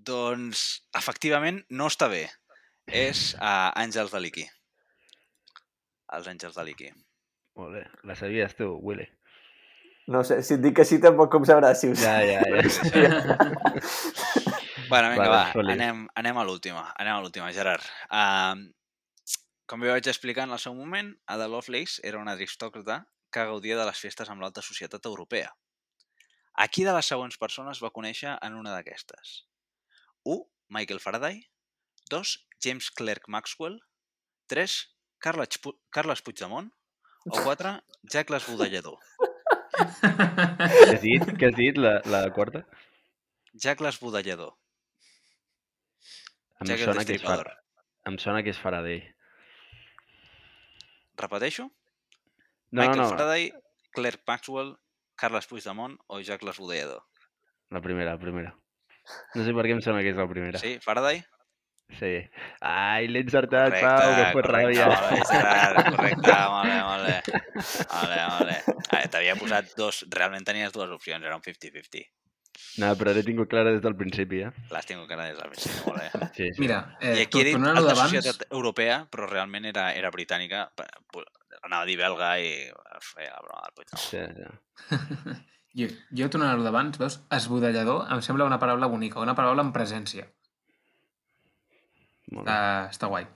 [0.09, 0.63] Doncs,
[0.95, 2.25] efectivament, no està bé.
[2.89, 4.45] És uh, Àngels de Liki.
[6.17, 6.89] Els Àngels de Liki.
[7.59, 7.83] Molt bé.
[8.07, 9.05] La sabies tu, Willy.
[10.09, 12.31] No sé, si et dic que sí, tampoc com sabràs si ho Ja, sé.
[12.31, 13.19] ja, ja.
[14.89, 15.75] Bueno, vinga, Vale, va, feliç.
[15.75, 16.81] anem, anem a l'última.
[16.97, 17.85] Anem a l'última, Gerard.
[18.09, 18.57] Uh,
[19.69, 23.77] com jo vaig explicar en el seu moment, Ada Lovelace era una aristòcrata que gaudia
[23.79, 25.51] de les festes amb l'alta societat europea.
[26.59, 29.35] A qui de les següents persones va conèixer en una d'aquestes?
[30.25, 30.41] 1.
[30.75, 31.39] Michael Faraday
[32.11, 32.33] 2.
[32.65, 33.79] James Clerk Maxwell
[34.51, 34.75] 3.
[35.19, 36.69] Carles, Pu Carles Puigdemont
[37.29, 37.73] o 4.
[38.11, 38.99] Jack l'Esbudellador.
[39.79, 41.25] Què has dit?
[41.39, 42.63] Què has dit, la, la quarta?
[43.53, 44.55] Jack l'Esbudellador.
[46.59, 47.25] Em Jack sona que és.
[48.09, 49.01] Em sona que és Faraday.
[51.19, 51.67] Repeteixo?
[52.71, 53.51] No, Michael no, no, Faraday,
[53.95, 54.75] Clerc Maxwell,
[55.15, 57.03] Carles Puigdemont o Jacques Lesbudellador?
[57.69, 58.55] la primera, la primera.
[59.35, 60.61] No sé per què em sona que és la primera.
[60.61, 61.21] Sí, Faraday?
[61.97, 62.11] Sí.
[62.61, 64.87] Ai, l'he encertat, Pau, que fot correcte, ràbia.
[64.89, 67.17] molt bé, Gerard, correcte, molt bé, molt bé.
[67.93, 68.77] Molt bé, molt bé.
[68.93, 72.05] Ah, T'havia posat dos, realment tenies dues opcions, era un 50-50.
[72.83, 74.51] No, però l'he tingut clara des del principi, eh?
[74.73, 76.29] L'has tingut anar des del principi, molt bé.
[76.35, 76.61] Sí, sí.
[76.61, 78.13] Mira, I eh, aquí he dit alta d'abans...
[78.13, 80.67] societat europea, però realment era, era britànica.
[81.67, 82.49] Anava a dir belga i
[83.03, 84.03] feia la broma del Puigdemont.
[84.03, 84.47] sí, sí.
[85.79, 85.85] Jo,
[86.17, 87.19] jo tornant a lo d'abans, veus?
[87.31, 90.23] Esbudellador em sembla una paraula bonica, una paraula amb presència.
[92.33, 93.27] Molt bé, Està, està guai.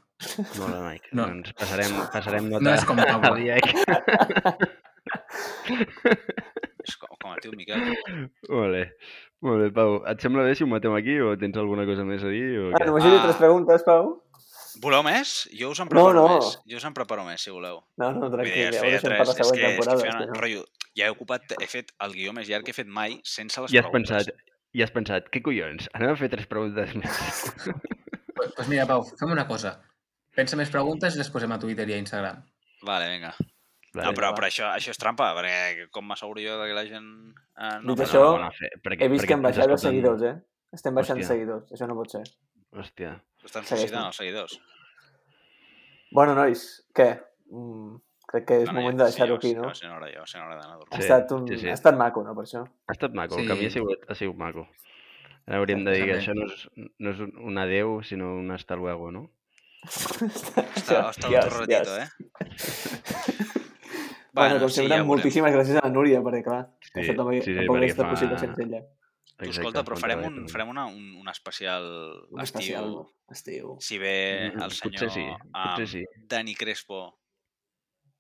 [0.58, 1.12] molt bé, Mike.
[1.14, 1.28] No.
[1.30, 3.06] Doncs passarem, passarem nota No és com a.
[3.38, 3.66] Diec.
[6.84, 7.86] És com, com el tio Miquel.
[8.50, 8.84] Molt bé.
[9.46, 9.98] Molt bé, Pau.
[10.12, 12.44] Et sembla bé si ho matem aquí o tens alguna cosa més a dir?
[12.60, 12.88] O Ah, què?
[12.90, 13.42] només he dit tres Ah.
[13.46, 14.10] preguntes, Pau.
[14.82, 15.50] Voleu més?
[15.60, 16.36] Jo us en No, preparo no.
[16.40, 16.60] més.
[16.70, 17.82] Jo us en preparo més, si voleu.
[17.98, 20.02] No, no, tranquil, es ja ho deixem per la és següent que, és que temporada.
[20.02, 20.40] si no.
[20.42, 20.64] rotllo,
[20.96, 23.74] ja he ocupat, he fet el guió més llarg que he fet mai sense les
[23.74, 24.12] I has preguntes.
[24.28, 24.36] pensat,
[24.74, 25.90] i has pensat, què collons?
[25.94, 27.44] Anem a fer tres preguntes més.
[28.34, 29.78] Doncs pues mira, Pau, fem una cosa.
[30.36, 32.40] Pensa més preguntes i les posem a Twitter i a Instagram.
[32.84, 33.34] Vale, vinga.
[33.94, 34.08] Vale.
[34.08, 37.06] No, però, però això, això és trampa, perquè com m'asseguro jo que la gent...
[37.54, 38.24] Eh, no Dit això?
[38.34, 40.34] Bona fe, perquè, He vist perquè que han baixat els escolten- seguidors, eh?
[40.74, 41.28] Estem baixant Hòstia.
[41.30, 42.24] seguidors, això no pot ser.
[42.74, 43.12] Hòstia.
[43.46, 44.56] Estan suscitant els seguidors.
[46.14, 46.64] Bueno, nois,
[46.96, 47.10] què?
[47.52, 47.96] Mm,
[48.30, 49.74] crec que és Bueno, moment ja- de deixar-ho sí, aquí, ja no?
[49.76, 50.96] sent hora, ja va sent hora d'anar a Ha dormir.
[50.98, 51.48] Sí, estat, un...
[51.48, 51.70] sí, sí.
[51.70, 52.64] ha estat maco, no, per això?
[52.88, 53.48] Ha estat maco, el Sí.
[53.52, 54.68] camí ha sigut, ha sigut maco.
[55.46, 56.68] Ara hauríem de dir que això no és,
[57.00, 59.30] no és un- adeu, sinó un hasta luego, no?
[59.84, 61.98] Està, està un Yes, ratito, yes.
[62.00, 62.08] eh?
[64.34, 65.08] Bueno, com sí, sempre, ja veurem.
[65.08, 68.06] moltíssimes gràcies a la Núria, perquè clar, Sí, això també, sí, sí, tampoc hauria estat
[68.06, 68.80] fa- possible sense ella.
[69.38, 71.84] Tu, escolta, però fa farem un, farem una, un, un especial
[72.30, 72.44] Un estiu.
[72.44, 72.90] especial
[73.34, 73.74] estiu.
[73.82, 74.14] Si ve
[74.54, 76.04] Mm, el senyor potser sí, potser um, sí.
[76.30, 77.02] Dani Crespo,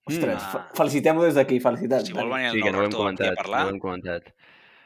[0.05, 0.51] Ostres, Mm.
[0.51, 2.07] fe- felicitem-ho des d'aquí, felicitats.
[2.09, 3.72] si vol venir el Sí, que nou no rector aquí a comentat, parlar, no ho
[3.72, 4.34] hem comentat.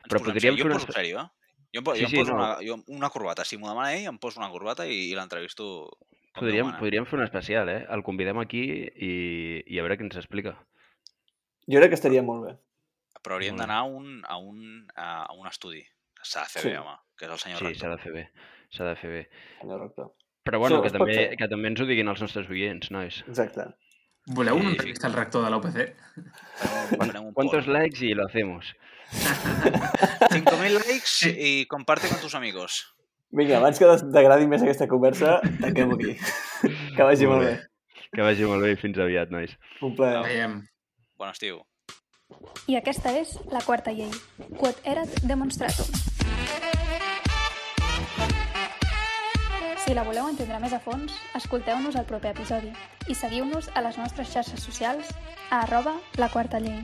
[0.08, 1.28] Però podríem fer Jo una em poso sèrio, eh?
[1.74, 2.38] Jo em, Sí, jo em sí, poso no.
[2.38, 3.44] una, jo, una corbata.
[3.46, 5.90] Si m'ho demana ell, em poso una corbata i, i l'entrevisto
[6.38, 7.88] Podríem, podríem fer un especial, eh?
[7.90, 8.62] El convidem aquí
[8.94, 10.54] i, i a veure què ens explica.
[11.66, 12.54] Jo crec que estaria molt bé.
[13.24, 15.82] Però hauríem d'anar a un, a un, a un estudi.
[16.28, 16.70] S'ha de fer Sí.
[16.74, 17.98] bé, home, que és el senyor Sí, s'ha rector.
[17.98, 18.30] de fer bé.
[18.76, 19.30] S'ha de fer bé.
[19.62, 20.14] Senyor rector.
[20.48, 23.24] Però bueno, Això que també, que també ens ho diguin els nostres oients, nois.
[23.28, 23.66] Exacte.
[24.28, 24.76] Voleu Sí, una sí.
[24.76, 25.50] entrevista al rector de
[26.98, 28.76] farem un ¿Cuántos likes y lo hacemos?
[30.32, 32.94] 5.000 likes y comparte con tus amigos.
[33.30, 36.14] Vinga, abans que t'agradi més aquesta conversa, tanquem aquí.
[36.96, 37.56] que vagi molt bé.
[38.16, 39.58] Que vagi molt bé i fins aviat, nois.
[39.84, 40.24] Un plaer.
[40.24, 40.62] Veiem.
[41.20, 41.60] Bon estiu.
[42.68, 44.12] I aquesta és la quarta llei.
[44.60, 45.92] Quod erat demonstratum.
[49.86, 52.74] Si la voleu entendre més a fons, escolteu-nos al proper episodi
[53.08, 55.14] i seguiu-nos a les nostres xarxes socials
[55.50, 56.84] a arroba la quarta llei.